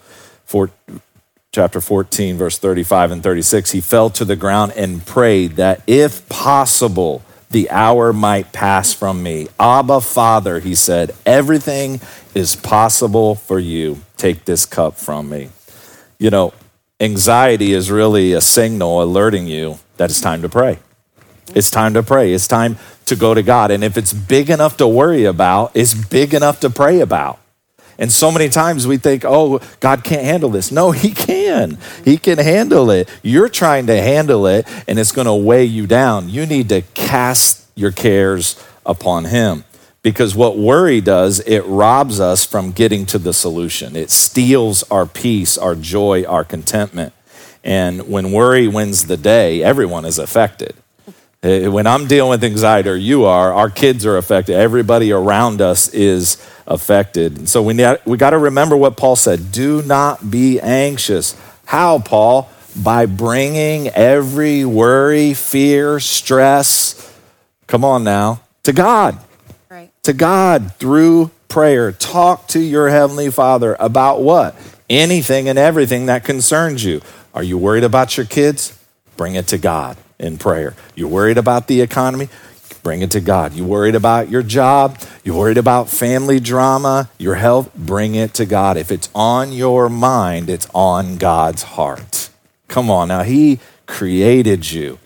for, 0.45 0.71
chapter 1.53 1.81
14, 1.81 2.37
verse 2.37 2.59
35 2.59 3.11
and 3.11 3.23
36. 3.23 3.71
He 3.71 3.81
fell 3.81 4.11
to 4.11 4.25
the 4.25 4.37
ground 4.37 4.73
and 4.77 5.05
prayed 5.05 5.53
that 5.53 5.83
if 5.87 6.29
possible, 6.29 7.23
the 7.51 7.71
hour 7.71 8.13
might 8.13 8.53
pass 8.53 8.93
from 8.93 9.23
me. 9.23 9.47
Abba, 9.61 10.01
Father, 10.01 10.61
he 10.61 10.75
said, 10.75 11.15
everything 11.27 12.01
is 12.35 12.57
possible 12.57 13.35
for 13.35 13.59
you. 13.59 14.01
Take 14.17 14.47
this 14.47 14.65
cup 14.65 14.97
from 14.97 15.29
me. 15.29 15.51
You 16.19 16.31
know, 16.31 16.55
anxiety 16.99 17.73
is 17.73 17.91
really 17.91 18.33
a 18.33 18.41
signal 18.41 19.03
alerting 19.03 19.47
you 19.47 19.79
that 20.03 20.11
it's 20.11 20.21
time 20.21 20.43
to 20.43 20.49
pray. 20.49 20.81
It's 21.55 21.71
time 21.71 21.95
to 21.95 22.03
pray. 22.03 22.33
It's 22.33 22.49
time 22.49 22.77
to 23.07 23.15
go 23.15 23.35
to 23.35 23.43
God. 23.45 23.71
And 23.71 23.85
if 23.85 23.97
it's 23.97 24.13
big 24.13 24.51
enough 24.51 24.77
to 24.79 24.89
worry 24.89 25.27
about, 25.27 25.71
it's 25.75 25.95
big 25.95 26.35
enough 26.35 26.59
to 26.61 26.71
pray 26.71 26.99
about. 26.99 27.39
And 28.01 28.11
so 28.11 28.33
many 28.33 28.49
times 28.49 28.85
we 28.85 28.97
think, 28.97 29.25
oh, 29.25 29.61
God 29.79 30.03
can't 30.03 30.25
handle 30.25 30.51
this. 30.51 30.73
No, 30.73 30.91
He 30.91 31.13
can. 31.13 31.79
He 32.05 32.17
can 32.17 32.39
handle 32.39 32.91
it. 32.91 33.09
You're 33.23 33.49
trying 33.49 33.87
to 33.87 34.03
handle 34.03 34.49
it, 34.49 34.67
and 34.89 34.99
it's 34.99 35.13
going 35.13 35.29
to 35.29 35.35
weigh 35.35 35.67
you 35.67 35.87
down. 35.87 36.29
You 36.29 36.47
need 36.47 36.69
to 36.71 36.83
cast 36.95 37.65
your 37.77 37.93
cares 37.93 38.61
upon 38.85 39.27
Him. 39.27 39.63
Because 40.03 40.35
what 40.35 40.59
worry 40.59 41.01
does, 41.01 41.39
it 41.47 41.61
robs 41.61 42.19
us 42.19 42.45
from 42.45 42.73
getting 42.73 43.07
to 43.07 43.19
the 43.19 43.33
solution. 43.33 43.95
It 43.95 44.11
steals 44.11 44.83
our 44.91 45.07
peace, 45.07 45.57
our 45.57 45.77
joy, 45.77 46.25
our 46.25 46.43
contentment. 46.43 47.13
And 47.65 48.09
when 48.09 48.33
worry 48.33 48.67
wins 48.69 49.07
the 49.07 49.17
day, 49.17 49.63
everyone 49.63 50.05
is 50.05 50.19
affected. 50.19 50.75
Uh, 51.43 51.71
When 51.71 51.87
I'm 51.87 52.07
dealing 52.07 52.31
with 52.31 52.45
anxiety, 52.45 52.89
or 52.89 52.95
you 52.97 53.25
are, 53.25 53.53
our 53.53 53.71
kids 53.71 54.05
are 54.07 54.17
affected. 54.17 54.57
Everybody 54.57 55.13
around 55.13 55.61
us 55.61 55.89
is 55.89 56.37
affected. 56.67 57.39
And 57.39 57.49
so 57.49 57.63
we, 57.63 57.75
we 58.05 58.17
got 58.17 58.31
to 58.31 58.39
remember 58.39 58.77
what 58.77 58.97
Paul 58.97 59.17
said 59.17 59.53
do 59.53 59.83
not 59.83 60.31
be 60.31 60.61
anxious. 60.61 61.37
How, 61.67 61.99
Paul? 61.99 62.49
By 62.75 63.07
bringing 63.07 63.89
every 63.89 64.65
worry, 64.65 65.35
fear, 65.35 66.01
stress, 66.01 67.13
come 67.67 67.85
on 67.85 68.03
now, 68.05 68.41
to 68.63 68.73
God 68.73 69.19
Right. 69.71 69.91
to 70.05 70.13
God 70.13 70.75
through 70.77 71.31
prayer. 71.49 71.93
Talk 71.93 72.49
to 72.49 72.61
your 72.61 72.89
Heavenly 72.89 73.31
Father 73.31 73.77
about 73.79 74.23
what? 74.23 74.55
Anything 74.89 75.49
and 75.49 75.59
everything 75.59 76.07
that 76.07 76.25
concerns 76.25 76.83
you. 76.85 77.03
Are 77.35 77.43
you 77.43 77.57
worried 77.57 77.85
about 77.85 78.17
your 78.17 78.27
kids? 78.27 78.79
Bring 79.17 79.35
it 79.35 79.47
to 79.49 79.59
God 79.59 79.97
in 80.19 80.39
prayer. 80.39 80.75
You're 80.95 81.09
worried 81.09 81.39
about 81.39 81.67
the 81.67 81.81
economy? 81.81 82.29
Bring 82.83 83.01
it 83.03 83.13
to 83.13 83.21
God. 83.21 83.53
You 83.53 83.65
worried 83.65 83.95
about 83.95 84.29
your 84.29 84.43
job? 84.43 84.99
You 85.23 85.35
worried 85.35 85.59
about 85.59 85.89
family 85.89 86.41
drama, 86.41 87.09
your 87.17 87.37
health? 87.37 87.73
Bring 87.75 88.17
it 88.17 88.35
to 88.35 88.47
God. 88.47 88.77
If 88.77 88.91
it's 88.91 89.09
on 89.15 89.53
your 89.53 89.89
mind, 89.89 90.51
it's 90.51 90.67
on 90.75 91.17
God's 91.17 91.63
heart. 91.63 92.29
Come 92.67 92.91
on 92.91 93.09
now. 93.09 93.23
He 93.23 93.61
created 93.87 94.71
you. 94.71 94.99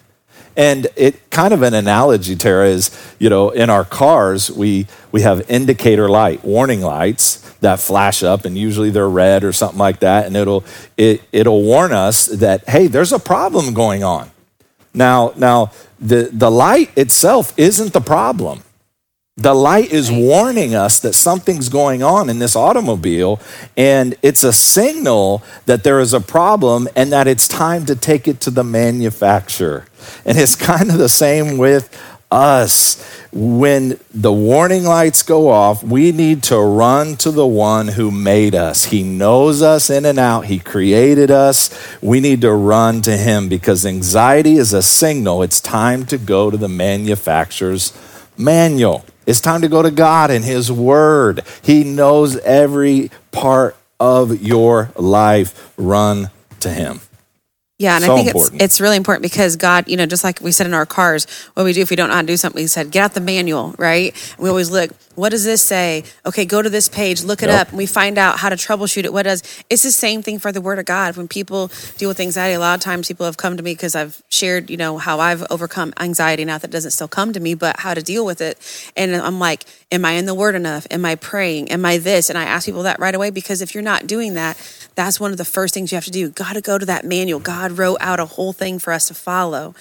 And 0.56 0.86
it 0.96 1.30
kind 1.30 1.52
of 1.52 1.62
an 1.62 1.74
analogy, 1.74 2.34
Tara, 2.34 2.68
is 2.68 2.90
you 3.18 3.28
know 3.28 3.50
in 3.50 3.68
our 3.70 3.84
cars 3.84 4.50
we 4.50 4.86
we 5.12 5.22
have 5.22 5.50
indicator 5.50 6.08
light, 6.08 6.44
warning 6.44 6.80
lights 6.80 7.42
that 7.60 7.80
flash 7.80 8.22
up, 8.22 8.44
and 8.44 8.56
usually 8.56 8.90
they're 8.90 9.08
red 9.08 9.44
or 9.44 9.52
something 9.52 9.78
like 9.78 10.00
that, 10.00 10.26
and 10.26 10.36
it'll 10.36 10.64
it 10.96 11.22
it'll 11.32 11.62
warn 11.62 11.92
us 11.92 12.26
that 12.26 12.68
hey, 12.68 12.86
there's 12.86 13.12
a 13.12 13.18
problem 13.18 13.74
going 13.74 14.02
on. 14.02 14.30
Now 14.94 15.32
now 15.36 15.72
the 15.98 16.30
the 16.32 16.50
light 16.50 16.96
itself 16.96 17.52
isn't 17.58 17.92
the 17.92 18.00
problem. 18.00 18.62
The 19.38 19.52
light 19.52 19.92
is 19.92 20.10
warning 20.10 20.74
us 20.74 20.98
that 21.00 21.12
something's 21.12 21.68
going 21.68 22.02
on 22.02 22.30
in 22.30 22.38
this 22.38 22.56
automobile, 22.56 23.38
and 23.76 24.14
it's 24.22 24.42
a 24.42 24.52
signal 24.52 25.42
that 25.66 25.84
there 25.84 26.00
is 26.00 26.14
a 26.14 26.22
problem 26.22 26.88
and 26.96 27.12
that 27.12 27.26
it's 27.28 27.46
time 27.46 27.84
to 27.84 27.94
take 27.94 28.26
it 28.26 28.40
to 28.40 28.50
the 28.50 28.64
manufacturer. 28.64 29.84
And 30.24 30.38
it's 30.38 30.54
kind 30.56 30.88
of 30.88 30.96
the 30.96 31.10
same 31.10 31.58
with 31.58 31.94
us. 32.30 32.96
When 33.30 34.00
the 34.10 34.32
warning 34.32 34.84
lights 34.84 35.22
go 35.22 35.50
off, 35.50 35.82
we 35.82 36.12
need 36.12 36.42
to 36.44 36.58
run 36.58 37.16
to 37.16 37.30
the 37.30 37.46
one 37.46 37.88
who 37.88 38.10
made 38.10 38.54
us. 38.54 38.86
He 38.86 39.02
knows 39.02 39.60
us 39.60 39.90
in 39.90 40.06
and 40.06 40.18
out, 40.18 40.46
He 40.46 40.58
created 40.58 41.30
us. 41.30 41.68
We 42.00 42.20
need 42.20 42.40
to 42.40 42.52
run 42.54 43.02
to 43.02 43.14
Him 43.14 43.50
because 43.50 43.84
anxiety 43.84 44.56
is 44.56 44.72
a 44.72 44.80
signal. 44.80 45.42
It's 45.42 45.60
time 45.60 46.06
to 46.06 46.16
go 46.16 46.50
to 46.50 46.56
the 46.56 46.70
manufacturer's 46.70 47.92
manual. 48.38 49.04
It's 49.26 49.40
time 49.40 49.62
to 49.62 49.68
go 49.68 49.82
to 49.82 49.90
God 49.90 50.30
and 50.30 50.44
His 50.44 50.70
Word. 50.70 51.42
He 51.62 51.82
knows 51.82 52.36
every 52.38 53.10
part 53.32 53.76
of 53.98 54.40
your 54.40 54.92
life. 54.96 55.72
Run 55.76 56.30
to 56.60 56.70
Him. 56.70 57.00
Yeah, 57.78 57.96
and 57.96 58.04
So 58.04 58.12
I 58.12 58.16
think 58.16 58.28
important. 58.28 58.62
it's 58.62 58.64
it's 58.76 58.80
really 58.80 58.96
important 58.96 59.22
because 59.22 59.56
God, 59.56 59.86
you 59.88 59.98
know, 59.98 60.06
just 60.06 60.24
like 60.24 60.40
we 60.40 60.50
said 60.52 60.66
in 60.66 60.72
our 60.74 60.86
cars, 60.86 61.26
what 61.54 61.64
we 61.64 61.74
do 61.74 61.82
if 61.82 61.90
we 61.90 61.96
don't 61.96 62.08
know 62.08 62.14
how 62.14 62.22
to 62.22 62.26
do 62.26 62.36
something, 62.38 62.60
He 62.62 62.68
said, 62.68 62.90
get 62.90 63.04
out 63.04 63.12
the 63.14 63.20
manual, 63.20 63.74
right? 63.78 64.14
And 64.36 64.42
we 64.42 64.48
always 64.48 64.70
look, 64.70 64.92
what 65.14 65.30
does 65.30 65.44
this 65.44 65.62
say? 65.62 66.04
Okay, 66.24 66.44
go 66.46 66.62
to 66.62 66.70
this 66.70 66.88
page, 66.88 67.22
look 67.22 67.42
it 67.42 67.48
Yep. 67.50 67.60
up, 67.60 67.68
and 67.70 67.78
we 67.78 67.84
find 67.86 68.16
out 68.18 68.38
how 68.38 68.48
to 68.48 68.56
troubleshoot 68.56 69.04
it. 69.04 69.12
What 69.12 69.24
does 69.24 69.42
it's 69.68 69.82
the 69.82 69.92
same 69.92 70.22
thing 70.22 70.38
for 70.38 70.52
the 70.52 70.60
Word 70.62 70.78
of 70.78 70.86
God. 70.86 71.16
When 71.18 71.28
people 71.28 71.70
deal 71.98 72.08
with 72.08 72.20
anxiety, 72.20 72.54
a 72.54 72.58
lot 72.60 72.74
of 72.76 72.80
times 72.80 73.08
people 73.08 73.26
have 73.26 73.36
come 73.36 73.56
to 73.58 73.62
me 73.62 73.72
because 73.72 73.94
I've 73.94 74.22
shared, 74.30 74.70
you 74.70 74.76
know, 74.78 74.96
how 74.98 75.20
I've 75.20 75.44
overcome 75.50 75.92
anxiety. 75.98 76.44
Not 76.46 76.62
that 76.62 76.70
doesn't 76.70 76.92
still 76.92 77.08
come 77.08 77.32
to 77.34 77.40
me, 77.40 77.54
but 77.54 77.80
how 77.80 77.92
to 77.94 78.02
deal 78.02 78.24
with 78.24 78.40
it. 78.40 78.58
And 78.96 79.14
I'm 79.14 79.38
like, 79.38 79.64
am 79.92 80.04
I 80.06 80.12
in 80.12 80.24
the 80.26 80.34
Word 80.34 80.54
enough? 80.54 80.86
Am 80.90 81.04
I 81.04 81.14
praying? 81.16 81.70
Am 81.70 81.84
I 81.84 81.98
this? 81.98 82.30
And 82.30 82.38
I 82.38 82.44
ask 82.44 82.66
people 82.66 82.82
that 82.84 82.98
right 83.00 83.14
away 83.14 83.30
because 83.30 83.60
if 83.62 83.74
you're 83.74 83.82
not 83.82 84.06
doing 84.06 84.34
that, 84.34 84.56
that's 84.94 85.20
one 85.20 85.30
of 85.30 85.36
the 85.38 85.44
first 85.44 85.74
things 85.74 85.92
you 85.92 85.96
have 85.96 86.04
to 86.06 86.10
do. 86.10 86.30
Got 86.30 86.54
to 86.54 86.60
go 86.62 86.78
to 86.78 86.86
that 86.86 87.04
manual. 87.04 87.40
God 87.40 87.65
wrote 87.72 87.98
out 88.00 88.20
a 88.20 88.26
whole 88.26 88.52
thing 88.52 88.78
for 88.78 88.92
us 88.92 89.08
to 89.08 89.14
follow. 89.14 89.74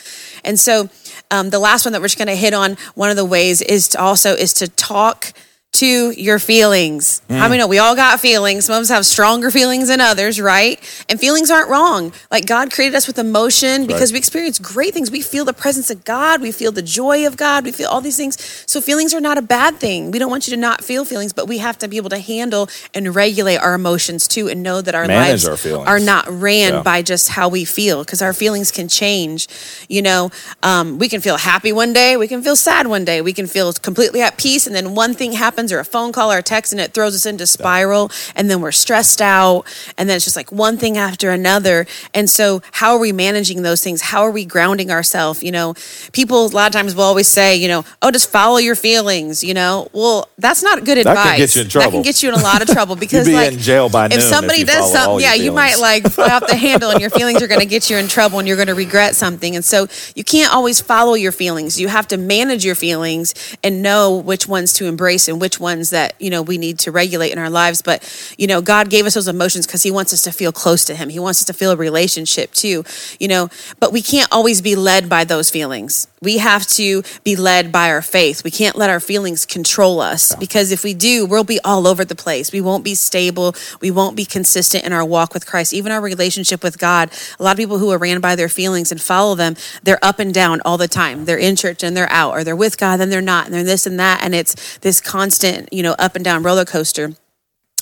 And 0.43 0.59
so, 0.59 0.89
um, 1.31 1.49
the 1.49 1.59
last 1.59 1.85
one 1.85 1.93
that 1.93 2.01
we're 2.01 2.07
just 2.07 2.17
going 2.17 2.27
to 2.27 2.35
hit 2.35 2.53
on, 2.53 2.77
one 2.95 3.09
of 3.09 3.15
the 3.15 3.25
ways 3.25 3.61
is 3.61 3.89
to 3.89 4.01
also 4.01 4.33
is 4.33 4.53
to 4.55 4.67
talk 4.67 5.33
to 5.79 6.11
your 6.11 6.39
feelings. 6.39 7.21
How 7.29 7.47
many 7.49 7.57
know 7.57 7.67
we 7.67 7.79
all 7.79 7.95
got 7.95 8.19
feelings? 8.19 8.65
Some 8.65 8.75
of 8.75 8.81
us 8.81 8.89
have 8.89 9.05
stronger 9.05 9.51
feelings 9.51 9.89
than 9.89 9.99
others, 10.01 10.39
right? 10.39 10.79
And 11.09 11.19
feelings 11.19 11.51
aren't 11.51 11.69
wrong. 11.69 12.13
Like 12.31 12.45
God 12.45 12.71
created 12.71 12.95
us 12.95 13.07
with 13.07 13.19
emotion 13.19 13.85
because 13.87 14.11
we 14.11 14.17
experience 14.17 14.57
great 14.59 14.93
things. 14.93 15.11
We 15.11 15.21
feel 15.21 15.43
the 15.45 15.53
presence 15.53 15.89
of 15.89 16.03
God. 16.05 16.41
We 16.41 16.51
feel 16.51 16.71
the 16.71 16.81
joy 16.81 17.27
of 17.27 17.35
God. 17.37 17.65
We 17.65 17.71
feel 17.71 17.89
all 17.89 18.01
these 18.01 18.17
things. 18.17 18.35
So 18.67 18.79
feelings 18.81 19.13
are 19.13 19.19
not 19.21 19.37
a 19.37 19.41
bad 19.41 19.75
thing. 19.75 20.11
We 20.11 20.19
don't 20.19 20.29
want 20.29 20.47
you 20.47 20.51
to 20.55 20.59
not 20.59 20.83
feel 20.83 21.03
feelings, 21.05 21.33
but 21.33 21.47
we 21.47 21.57
have 21.57 21.77
to 21.79 21.87
be 21.87 21.97
able 21.97 22.09
to 22.11 22.19
handle 22.19 22.69
and 22.93 23.13
regulate 23.13 23.57
our 23.57 23.73
emotions 23.73 24.27
too 24.27 24.47
and 24.47 24.63
know 24.63 24.81
that 24.81 24.95
our 24.95 25.07
Manage 25.07 25.43
lives 25.45 25.65
our 25.65 25.87
are 25.87 25.99
not 25.99 26.25
ran 26.29 26.73
Yeah. 26.75 26.81
by 26.83 27.01
just 27.01 27.29
how 27.29 27.49
we 27.49 27.65
feel 27.65 28.03
because 28.03 28.21
our 28.21 28.33
feelings 28.33 28.71
can 28.71 28.87
change. 28.87 29.47
You 29.89 30.01
know, 30.01 30.31
um, 30.63 30.99
we 30.99 31.09
can 31.09 31.21
feel 31.21 31.37
happy 31.37 31.71
one 31.71 31.91
day, 31.93 32.17
we 32.17 32.27
can 32.27 32.41
feel 32.41 32.55
sad 32.55 32.87
one 32.87 33.03
day, 33.05 33.21
we 33.21 33.33
can 33.33 33.47
feel 33.47 33.73
completely 33.73 34.21
at 34.21 34.37
peace, 34.37 34.67
and 34.67 34.75
then 34.75 34.95
one 34.95 35.13
thing 35.13 35.33
happens 35.33 35.64
or 35.71 35.79
a 35.79 35.85
phone 35.85 36.11
call 36.11 36.31
or 36.31 36.39
a 36.39 36.43
text 36.43 36.71
and 36.71 36.81
it 36.81 36.93
throws 36.93 37.15
us 37.15 37.25
into 37.25 37.47
spiral, 37.47 38.11
and 38.35 38.49
then 38.49 38.61
we're 38.61 38.71
stressed 38.71 39.21
out, 39.21 39.63
and 39.97 40.09
then 40.09 40.17
it's 40.17 40.25
just 40.25 40.35
like 40.35 40.51
one 40.51 40.77
thing 40.77 40.97
after 40.97 41.29
another. 41.31 41.85
And 42.13 42.29
so, 42.29 42.61
how 42.73 42.93
are 42.93 42.99
we 42.99 43.11
managing 43.11 43.61
those 43.61 43.83
things? 43.83 44.01
How 44.01 44.21
are 44.23 44.31
we 44.31 44.45
grounding 44.45 44.91
ourselves? 44.91 45.41
You 45.41 45.51
know, 45.51 45.75
people 46.11 46.45
a 46.45 46.47
lot 46.47 46.67
of 46.67 46.73
times 46.73 46.95
will 46.95 47.03
always 47.03 47.27
say, 47.27 47.55
you 47.55 47.67
know, 47.67 47.85
oh, 48.01 48.11
just 48.11 48.29
follow 48.29 48.57
your 48.57 48.75
feelings. 48.75 49.43
You 49.43 49.53
know, 49.53 49.87
well, 49.93 50.29
that's 50.37 50.61
not 50.61 50.83
good 50.83 50.97
That 50.97 51.11
advice. 51.11 51.27
can 51.27 51.37
get 51.37 51.55
you 51.55 51.61
in 51.61 51.69
trouble. 51.69 51.85
That 51.85 51.95
can 51.95 52.01
get 52.03 52.23
you 52.23 52.29
in 52.29 52.35
a 52.35 52.43
lot 52.43 52.61
of 52.61 52.67
trouble 52.67 52.95
because 53.05 53.27
be 53.27 53.33
like 53.33 53.53
in 53.53 53.59
jail 53.59 53.89
by 53.89 54.07
if 54.07 54.13
if 54.13 54.23
somebody 54.23 54.59
you 54.59 54.65
does 54.65 54.91
something, 54.91 55.19
yeah, 55.19 55.33
you 55.33 55.51
might 55.51 55.79
like 55.79 56.03
fly 56.11 56.29
off 56.29 56.47
the 56.47 56.55
handle 56.55 56.89
and 56.91 56.99
your 56.99 57.09
feelings 57.09 57.41
are 57.41 57.47
going 57.47 57.61
to 57.61 57.65
get 57.65 57.89
you 57.89 57.97
in 57.97 58.07
trouble 58.07 58.39
and 58.39 58.47
you're 58.47 58.57
going 58.57 58.67
to 58.67 58.75
regret 58.75 59.15
something. 59.15 59.55
And 59.55 59.63
so 59.63 59.87
you 60.15 60.23
can't 60.23 60.53
always 60.53 60.81
follow 60.81 61.13
your 61.13 61.31
feelings. 61.31 61.79
You 61.79 61.87
have 61.87 62.07
to 62.09 62.17
manage 62.17 62.65
your 62.65 62.75
feelings 62.75 63.33
and 63.63 63.81
know 63.81 64.17
which 64.17 64.47
ones 64.47 64.73
to 64.73 64.85
embrace 64.85 65.27
and 65.27 65.39
which 65.39 65.54
which 65.55 65.59
ones 65.61 65.91
that, 65.91 66.15
you 66.19 66.29
know, 66.29 66.41
we 66.41 66.57
need 66.57 66.79
to 66.79 66.91
regulate 66.91 67.31
in 67.31 67.37
our 67.37 67.49
lives. 67.49 67.81
But, 67.81 68.03
you 68.37 68.47
know, 68.47 68.61
God 68.61 68.89
gave 68.89 69.05
us 69.05 69.13
those 69.13 69.27
emotions 69.27 69.65
because 69.65 69.83
He 69.83 69.91
wants 69.91 70.13
us 70.13 70.23
to 70.23 70.31
feel 70.31 70.51
close 70.51 70.83
to 70.85 70.95
Him. 70.95 71.09
He 71.09 71.19
wants 71.19 71.41
us 71.41 71.45
to 71.45 71.53
feel 71.53 71.71
a 71.71 71.75
relationship 71.75 72.51
too, 72.51 72.83
you 73.19 73.27
know, 73.27 73.49
but 73.79 73.93
we 73.93 74.01
can't 74.01 74.31
always 74.31 74.61
be 74.61 74.75
led 74.75 75.07
by 75.07 75.23
those 75.23 75.49
feelings. 75.49 76.07
We 76.25 76.39
have 76.39 76.65
to 76.69 77.03
be 77.23 77.35
led 77.35 77.71
by 77.71 77.89
our 77.91 78.01
faith. 78.01 78.43
We 78.43 78.49
can't 78.49 78.75
let 78.75 78.89
our 78.89 78.99
feelings 78.99 79.45
control 79.45 79.99
us 79.99 80.33
because 80.35 80.71
if 80.71 80.83
we 80.83 80.95
do, 80.95 81.23
we'll 81.25 81.43
be 81.43 81.59
all 81.63 81.85
over 81.85 82.03
the 82.03 82.15
place. 82.15 82.51
We 82.51 82.61
won't 82.61 82.83
be 82.83 82.95
stable. 82.95 83.53
We 83.79 83.91
won't 83.91 84.15
be 84.15 84.25
consistent 84.25 84.83
in 84.83 84.91
our 84.91 85.05
walk 85.05 85.35
with 85.35 85.45
Christ, 85.45 85.71
even 85.71 85.91
our 85.91 86.01
relationship 86.01 86.63
with 86.63 86.79
God. 86.79 87.11
A 87.39 87.43
lot 87.43 87.51
of 87.51 87.57
people 87.57 87.77
who 87.77 87.91
are 87.91 87.99
ran 87.99 88.21
by 88.21 88.35
their 88.35 88.49
feelings 88.49 88.91
and 88.91 88.99
follow 88.99 89.35
them, 89.35 89.55
they're 89.83 90.03
up 90.03 90.17
and 90.17 90.33
down 90.33 90.61
all 90.65 90.79
the 90.79 90.87
time. 90.87 91.25
They're 91.25 91.37
in 91.37 91.55
church 91.55 91.83
and 91.83 91.95
they're 91.95 92.11
out, 92.11 92.31
or 92.31 92.43
they're 92.43 92.55
with 92.55 92.79
God 92.79 92.99
and 92.99 93.11
they're 93.11 93.21
not, 93.21 93.45
and 93.45 93.53
they're 93.53 93.63
this 93.63 93.85
and 93.85 93.99
that. 93.99 94.23
And 94.23 94.33
it's 94.33 94.79
this 94.79 94.99
constant, 94.99 95.44
you 95.71 95.83
know, 95.83 95.95
up 95.97 96.15
and 96.15 96.25
down 96.25 96.43
roller 96.43 96.65
coaster. 96.65 97.13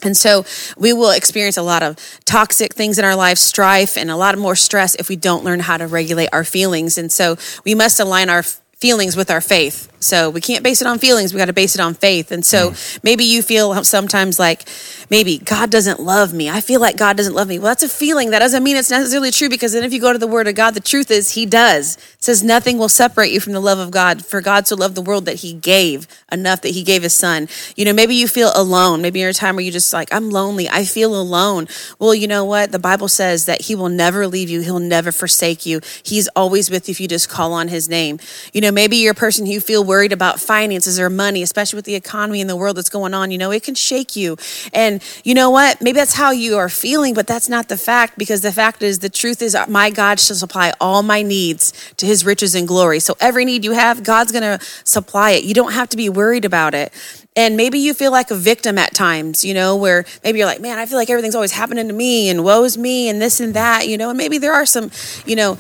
And 0.04 0.18
so 0.18 0.46
we 0.78 0.92
will 0.92 1.12
experience 1.12 1.58
a 1.58 1.62
lot 1.62 1.82
of 1.82 1.98
toxic 2.26 2.74
things 2.74 3.00
in 3.00 3.06
our 3.06 3.16
life, 3.16 3.38
strife, 3.38 3.98
and 3.98 4.12
a 4.12 4.18
lot 4.18 4.38
more 4.38 4.56
stress 4.56 4.96
if 4.96 5.08
we 5.08 5.16
don't 5.16 5.44
learn 5.44 5.62
how 5.62 5.78
to 5.78 5.88
regulate 5.88 6.30
our 6.34 6.44
feelings. 6.44 6.98
And 6.98 7.12
so 7.12 7.38
we 7.64 7.74
must 7.74 8.00
align 8.00 8.30
our 8.30 8.44
feelings 8.84 9.16
with 9.16 9.32
our 9.32 9.40
faith. 9.40 9.88
So 10.04 10.30
we 10.30 10.42
can't 10.42 10.64
base 10.64 10.82
it 10.82 10.88
on 10.88 11.00
feelings. 11.00 11.34
We 11.34 11.38
got 11.38 11.46
to 11.46 11.54
base 11.54 11.76
it 11.76 11.82
on 11.82 11.94
faith. 11.94 12.32
And 12.32 12.46
so 12.46 12.72
mm. 12.72 13.04
maybe 13.04 13.24
you 13.24 13.42
feel 13.42 13.82
sometimes 13.86 14.38
like 14.38 14.68
maybe 15.10 15.38
God 15.38 15.72
doesn't 15.72 16.02
love 16.02 16.34
me. 16.34 16.50
I 16.50 16.60
feel 16.60 16.82
like 16.82 16.98
God 16.98 17.16
doesn't 17.16 17.34
love 17.34 17.48
me. 17.48 17.58
Well, 17.60 17.70
that's 17.70 17.84
a 17.84 17.90
feeling. 17.90 18.32
That 18.32 18.40
doesn't 18.40 18.64
mean 18.64 18.76
it's 18.76 18.92
necessarily 18.92 19.32
true 19.32 19.48
because 19.48 19.72
then 19.72 19.84
if 19.86 19.94
you 19.94 20.02
go 20.02 20.12
to 20.12 20.20
the 20.20 20.28
word 20.28 20.50
of 20.50 20.56
God, 20.56 20.74
the 20.74 20.82
truth 20.82 21.10
is 21.10 21.32
he 21.32 21.46
does. 21.46 21.96
It 21.96 22.24
says 22.24 22.44
nothing 22.44 22.78
will 22.78 22.90
separate 22.90 23.32
you 23.32 23.40
from 23.40 23.54
the 23.54 23.62
love 23.62 23.80
of 23.80 23.92
God. 23.92 24.26
For 24.26 24.42
God 24.42 24.68
so 24.68 24.76
loved 24.76 24.96
the 24.96 25.02
world 25.02 25.26
that 25.26 25.36
he 25.36 25.54
gave 25.54 26.06
enough 26.30 26.62
that 26.64 26.72
he 26.72 26.84
gave 26.84 27.04
his 27.04 27.14
son. 27.14 27.48
You 27.78 27.86
know, 27.86 27.94
maybe 27.94 28.14
you 28.14 28.28
feel 28.28 28.52
alone. 28.56 29.02
Maybe 29.02 29.22
you're 29.22 29.30
a 29.30 29.34
time 29.34 29.56
where 29.56 29.64
you 29.64 29.72
just 29.72 29.94
like, 29.94 30.14
I'm 30.14 30.30
lonely. 30.30 30.68
I 30.68 30.84
feel 30.84 31.16
alone. 31.16 31.68
Well, 31.98 32.14
you 32.14 32.28
know 32.28 32.44
what? 32.44 32.74
The 32.74 32.80
Bible 32.80 33.08
says 33.08 33.46
that 33.46 33.62
he 33.62 33.76
will 33.76 33.90
never 33.90 34.28
leave 34.28 34.50
you. 34.50 34.60
He'll 34.60 34.80
never 34.80 35.14
forsake 35.14 35.66
you. 35.66 35.80
He's 36.04 36.28
always 36.36 36.70
with 36.70 36.90
you 36.90 36.92
if 36.92 37.00
you 37.00 37.08
just 37.08 37.30
call 37.30 37.54
on 37.54 37.70
his 37.70 37.88
name. 37.88 38.20
You 38.52 38.60
know, 38.60 38.72
maybe 38.74 38.98
you're 38.98 39.12
a 39.12 39.16
person 39.16 39.46
who 39.46 39.60
feel 39.60 39.84
worried 39.84 40.12
about 40.12 40.40
finances 40.40 41.00
or 41.00 41.10
money, 41.10 41.44
especially 41.44 41.78
with 41.78 41.86
the 41.86 41.96
economy 41.96 42.42
and 42.42 42.50
the 42.50 42.56
world 42.56 42.78
that's 42.78 42.90
going 42.90 43.14
on. 43.14 43.32
You 43.32 43.38
know, 43.38 43.52
it 43.52 43.64
can 43.64 43.76
shake 43.76 44.16
you. 44.16 44.38
And 44.74 45.02
you 45.24 45.34
know 45.34 45.50
what? 45.50 45.82
Maybe 45.82 45.98
that's 45.98 46.14
how 46.14 46.32
you 46.32 46.58
are 46.58 46.70
feeling, 46.70 47.14
but 47.14 47.28
that's 47.28 47.50
not 47.50 47.70
the 47.70 47.78
fact 47.78 48.18
because 48.18 48.42
the 48.42 48.52
fact 48.52 48.82
is 48.82 49.00
the 49.00 49.10
truth 49.10 49.42
is 49.42 49.56
my 49.68 49.90
God 49.90 50.20
shall 50.20 50.36
supply 50.36 50.74
all 50.80 51.04
my 51.04 51.22
needs 51.22 51.74
to 51.98 52.06
his 52.06 52.26
riches 52.26 52.56
and 52.56 52.68
glory. 52.68 53.00
So 53.00 53.16
every 53.20 53.46
need 53.46 53.64
you 53.64 53.72
have, 53.72 54.04
God's 54.04 54.32
going 54.32 54.60
to 54.60 54.64
supply 54.84 55.32
it. 55.32 55.44
You 55.44 55.54
don't 55.54 55.74
have 55.74 55.90
to 55.90 55.98
be 55.98 56.10
worried 56.10 56.46
about 56.46 56.74
it. 56.74 56.92
And 57.36 57.58
maybe 57.58 57.80
you 57.80 57.94
feel 57.94 58.12
like 58.12 58.30
a 58.30 58.36
victim 58.36 58.78
at 58.78 58.94
times, 58.94 59.44
you 59.44 59.54
know, 59.54 59.76
where 59.76 60.06
maybe 60.24 60.38
you're 60.38 60.48
like, 60.48 60.62
man, 60.62 60.78
I 60.78 60.86
feel 60.86 60.98
like 60.98 61.10
everything's 61.10 61.36
always 61.36 61.52
happening 61.52 61.88
to 61.88 61.94
me 61.94 62.30
and 62.30 62.44
woe's 62.44 62.78
me 62.78 63.10
and 63.10 63.22
this 63.22 63.40
and 63.40 63.56
that, 63.56 63.88
you 63.88 63.98
know, 63.98 64.10
and 64.10 64.18
maybe 64.18 64.38
there 64.38 64.54
are 64.54 64.68
some, 64.68 64.92
you 65.26 65.36
know, 65.36 65.58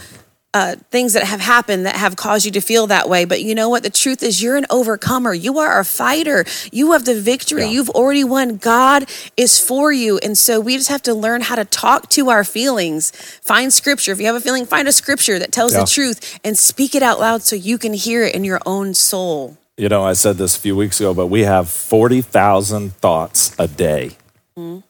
uh, 0.54 0.76
things 0.92 1.14
that 1.14 1.24
have 1.24 1.40
happened 1.40 1.86
that 1.86 1.96
have 1.96 2.16
caused 2.16 2.46
you 2.46 2.52
to 2.52 2.62
feel 2.62 2.88
that 2.88 3.10
way. 3.10 3.26
But 3.26 3.42
you 3.42 3.56
know 3.56 3.70
what? 3.70 3.84
The 3.84 3.90
truth 3.90 4.22
is, 4.22 4.42
you're 4.42 4.56
an 4.56 4.68
overcomer. 4.70 5.34
You 5.34 5.58
are 5.60 5.80
a 5.80 5.86
fighter. 5.86 6.46
You 6.72 6.92
have 6.92 7.06
the 7.06 7.20
victory. 7.20 7.64
Yeah. 7.64 7.72
You've 7.72 7.90
already 7.90 8.24
won. 8.24 8.58
God 8.58 9.10
is 9.36 9.60
for 9.60 9.92
you. 9.92 10.20
And 10.20 10.38
so 10.38 10.60
we 10.60 10.78
just 10.78 10.90
have 10.90 11.02
to 11.04 11.14
learn 11.14 11.42
how 11.42 11.56
to 11.56 11.66
talk 11.66 12.10
to 12.10 12.30
our 12.30 12.44
feelings. 12.44 13.12
Find 13.42 13.74
scripture. 13.74 14.12
If 14.12 14.20
you 14.20 14.28
have 14.28 14.36
a 14.36 14.42
feeling, 14.42 14.66
find 14.66 14.88
a 14.88 14.92
scripture 14.92 15.40
that 15.40 15.52
tells 15.52 15.74
yeah. 15.74 15.82
the 15.82 15.88
truth 15.88 16.40
and 16.44 16.58
speak 16.58 16.94
it 16.94 17.02
out 17.02 17.20
loud 17.20 17.42
so 17.42 17.56
you 17.56 17.78
can 17.78 17.94
hear 17.94 18.24
it 18.24 18.36
in 18.36 18.44
your 18.44 18.60
own 18.66 18.94
soul. 18.94 19.58
You 19.76 19.90
know, 19.90 20.04
I 20.04 20.14
said 20.14 20.38
this 20.38 20.56
a 20.56 20.60
few 20.60 20.76
weeks 20.76 21.00
ago, 21.00 21.16
but 21.16 21.28
we 21.28 21.42
have 21.42 21.68
40,000 21.68 22.94
thoughts 22.94 23.56
a 23.58 23.68
day. 23.68 24.18
Mm-hmm. 24.56 24.82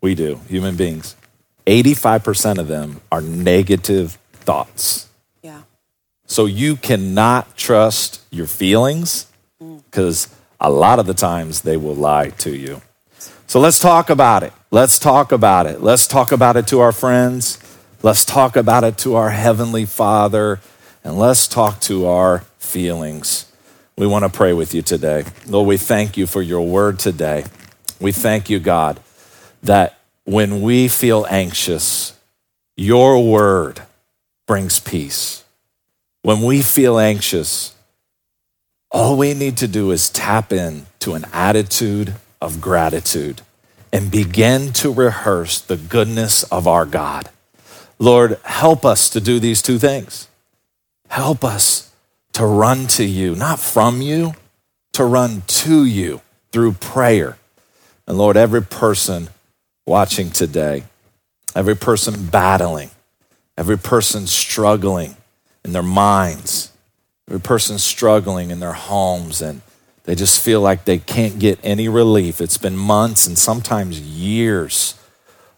We 0.00 0.14
do, 0.14 0.40
human 0.48 0.76
beings. 0.76 1.14
85% 1.66 2.58
of 2.58 2.68
them 2.68 3.02
are 3.12 3.20
negative 3.20 4.18
thoughts. 4.44 5.08
Yeah. 5.42 5.62
So 6.26 6.46
you 6.46 6.76
cannot 6.76 7.56
trust 7.56 8.22
your 8.30 8.46
feelings 8.46 9.26
because 9.58 10.26
mm. 10.26 10.34
a 10.60 10.70
lot 10.70 10.98
of 10.98 11.06
the 11.06 11.14
times 11.14 11.62
they 11.62 11.76
will 11.76 11.94
lie 11.94 12.30
to 12.30 12.54
you. 12.56 12.82
So 13.46 13.60
let's 13.60 13.78
talk 13.78 14.10
about 14.10 14.42
it. 14.42 14.52
Let's 14.70 14.98
talk 14.98 15.32
about 15.32 15.66
it. 15.66 15.80
Let's 15.80 16.06
talk 16.06 16.32
about 16.32 16.56
it 16.56 16.66
to 16.68 16.80
our 16.80 16.92
friends. 16.92 17.58
Let's 18.02 18.24
talk 18.24 18.56
about 18.56 18.84
it 18.84 18.98
to 18.98 19.14
our 19.14 19.30
Heavenly 19.30 19.84
Father. 19.84 20.60
And 21.04 21.18
let's 21.18 21.46
talk 21.46 21.80
to 21.82 22.06
our 22.06 22.40
feelings. 22.58 23.50
We 23.96 24.06
want 24.06 24.24
to 24.24 24.28
pray 24.28 24.52
with 24.52 24.74
you 24.74 24.82
today. 24.82 25.24
Lord, 25.46 25.68
we 25.68 25.76
thank 25.76 26.16
you 26.16 26.26
for 26.26 26.42
your 26.42 26.66
word 26.66 26.98
today. 26.98 27.44
We 28.00 28.10
thank 28.10 28.50
you, 28.50 28.58
God, 28.58 28.98
that 29.62 29.98
when 30.24 30.62
we 30.62 30.88
feel 30.88 31.26
anxious, 31.30 32.18
your 32.76 33.22
word 33.22 33.82
brings 34.46 34.80
peace. 34.80 35.44
When 36.22 36.42
we 36.42 36.62
feel 36.62 36.98
anxious, 36.98 37.74
all 38.90 39.16
we 39.16 39.34
need 39.34 39.56
to 39.58 39.68
do 39.68 39.90
is 39.90 40.08
tap 40.08 40.52
in 40.52 40.86
to 41.00 41.14
an 41.14 41.26
attitude 41.32 42.14
of 42.40 42.60
gratitude 42.60 43.42
and 43.92 44.10
begin 44.10 44.72
to 44.74 44.92
rehearse 44.92 45.60
the 45.60 45.76
goodness 45.76 46.42
of 46.44 46.66
our 46.66 46.86
God. 46.86 47.28
Lord, 47.98 48.38
help 48.44 48.84
us 48.84 49.08
to 49.10 49.20
do 49.20 49.38
these 49.38 49.62
two 49.62 49.78
things. 49.78 50.28
Help 51.08 51.44
us 51.44 51.92
to 52.32 52.44
run 52.44 52.86
to 52.88 53.04
you, 53.04 53.34
not 53.34 53.60
from 53.60 54.02
you, 54.02 54.34
to 54.94 55.04
run 55.04 55.42
to 55.46 55.84
you 55.84 56.20
through 56.52 56.72
prayer. 56.72 57.38
And 58.06 58.18
Lord, 58.18 58.36
every 58.36 58.62
person 58.62 59.28
watching 59.86 60.30
today, 60.30 60.84
every 61.54 61.76
person 61.76 62.26
battling, 62.26 62.90
Every 63.56 63.78
person 63.78 64.26
struggling 64.26 65.16
in 65.64 65.72
their 65.72 65.82
minds, 65.82 66.72
every 67.28 67.40
person 67.40 67.78
struggling 67.78 68.50
in 68.50 68.60
their 68.60 68.72
homes, 68.72 69.40
and 69.40 69.62
they 70.04 70.14
just 70.14 70.40
feel 70.42 70.60
like 70.60 70.84
they 70.84 70.98
can't 70.98 71.38
get 71.38 71.58
any 71.62 71.88
relief. 71.88 72.40
It's 72.40 72.58
been 72.58 72.76
months 72.76 73.26
and 73.26 73.38
sometimes 73.38 74.00
years 74.00 74.96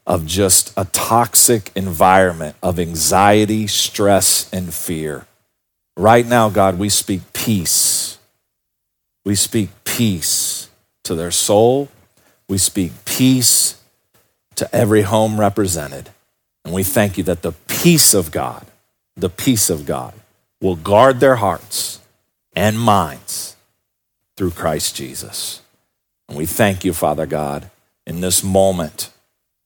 of 0.06 0.24
just 0.24 0.72
a 0.76 0.84
toxic 0.86 1.72
environment 1.74 2.54
of 2.62 2.78
anxiety, 2.78 3.66
stress, 3.66 4.52
and 4.52 4.72
fear. 4.72 5.26
Right 5.96 6.26
now, 6.26 6.48
God, 6.48 6.78
we 6.78 6.88
speak 6.88 7.32
peace. 7.32 8.18
We 9.24 9.34
speak 9.34 9.70
peace 9.84 10.68
to 11.04 11.14
their 11.14 11.32
soul. 11.32 11.88
We 12.48 12.58
speak 12.58 12.92
peace 13.04 13.82
to 14.54 14.72
every 14.74 15.02
home 15.02 15.40
represented. 15.40 16.10
And 16.66 16.74
we 16.74 16.82
thank 16.82 17.16
you 17.16 17.22
that 17.24 17.42
the 17.42 17.52
peace 17.52 18.12
of 18.12 18.32
God, 18.32 18.66
the 19.16 19.28
peace 19.28 19.70
of 19.70 19.86
God, 19.86 20.12
will 20.60 20.74
guard 20.74 21.20
their 21.20 21.36
hearts 21.36 22.00
and 22.56 22.76
minds 22.76 23.54
through 24.36 24.50
Christ 24.50 24.96
Jesus. 24.96 25.62
And 26.28 26.36
we 26.36 26.44
thank 26.44 26.84
you, 26.84 26.92
Father 26.92 27.24
God, 27.24 27.70
in 28.04 28.20
this 28.20 28.42
moment. 28.42 29.10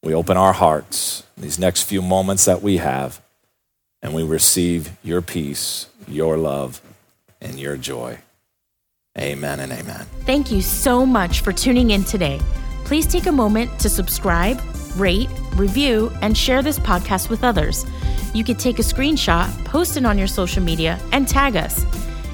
We 0.03 0.13
open 0.13 0.37
our 0.37 0.53
hearts, 0.53 1.23
these 1.35 1.57
next 1.57 1.83
few 1.83 2.03
moments 2.03 2.45
that 2.45 2.61
we 2.61 2.77
have, 2.77 3.19
and 4.03 4.13
we 4.13 4.21
receive 4.21 4.91
your 5.03 5.23
peace, 5.23 5.87
your 6.07 6.37
love, 6.37 6.83
and 7.41 7.59
your 7.59 7.77
joy. 7.77 8.19
Amen 9.17 9.59
and 9.59 9.71
amen. 9.71 10.05
Thank 10.27 10.51
you 10.51 10.61
so 10.61 11.03
much 11.03 11.41
for 11.41 11.51
tuning 11.51 11.89
in 11.89 12.03
today. 12.03 12.39
Please 12.85 13.07
take 13.07 13.25
a 13.25 13.31
moment 13.31 13.79
to 13.79 13.89
subscribe 13.89 14.61
rate, 14.97 15.29
review, 15.55 16.11
and 16.21 16.37
share 16.37 16.61
this 16.61 16.79
podcast 16.79 17.29
with 17.29 17.43
others. 17.43 17.85
You 18.33 18.43
could 18.43 18.59
take 18.59 18.79
a 18.79 18.83
screenshot, 18.83 19.65
post 19.65 19.97
it 19.97 20.05
on 20.05 20.17
your 20.17 20.27
social 20.27 20.63
media, 20.63 20.99
and 21.11 21.27
tag 21.27 21.55
us. 21.55 21.85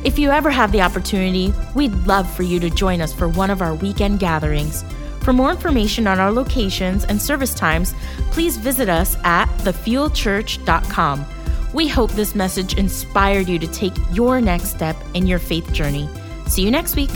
If 0.03 0.19
you 0.19 0.29
ever 0.29 0.49
have 0.49 0.71
the 0.71 0.81
opportunity, 0.81 1.53
we'd 1.75 1.93
love 2.05 2.31
for 2.31 2.43
you 2.43 2.59
to 2.59 2.69
join 2.69 3.01
us 3.01 3.13
for 3.13 3.27
one 3.27 3.49
of 3.49 3.61
our 3.61 3.75
weekend 3.75 4.19
gatherings. 4.19 4.85
For 5.21 5.33
more 5.33 5.51
information 5.51 6.07
on 6.07 6.19
our 6.19 6.31
locations 6.31 7.03
and 7.03 7.21
service 7.21 7.53
times, 7.53 7.93
please 8.31 8.57
visit 8.57 8.87
us 8.87 9.17
at 9.23 9.47
thefuelchurch.com. 9.59 11.25
We 11.73 11.87
hope 11.87 12.11
this 12.11 12.33
message 12.33 12.77
inspired 12.77 13.49
you 13.49 13.59
to 13.59 13.67
take 13.67 13.93
your 14.13 14.39
next 14.39 14.69
step 14.69 14.95
in 15.13 15.27
your 15.27 15.39
faith 15.39 15.73
journey. 15.73 16.07
See 16.47 16.63
you 16.63 16.71
next 16.71 16.95
week. 16.95 17.11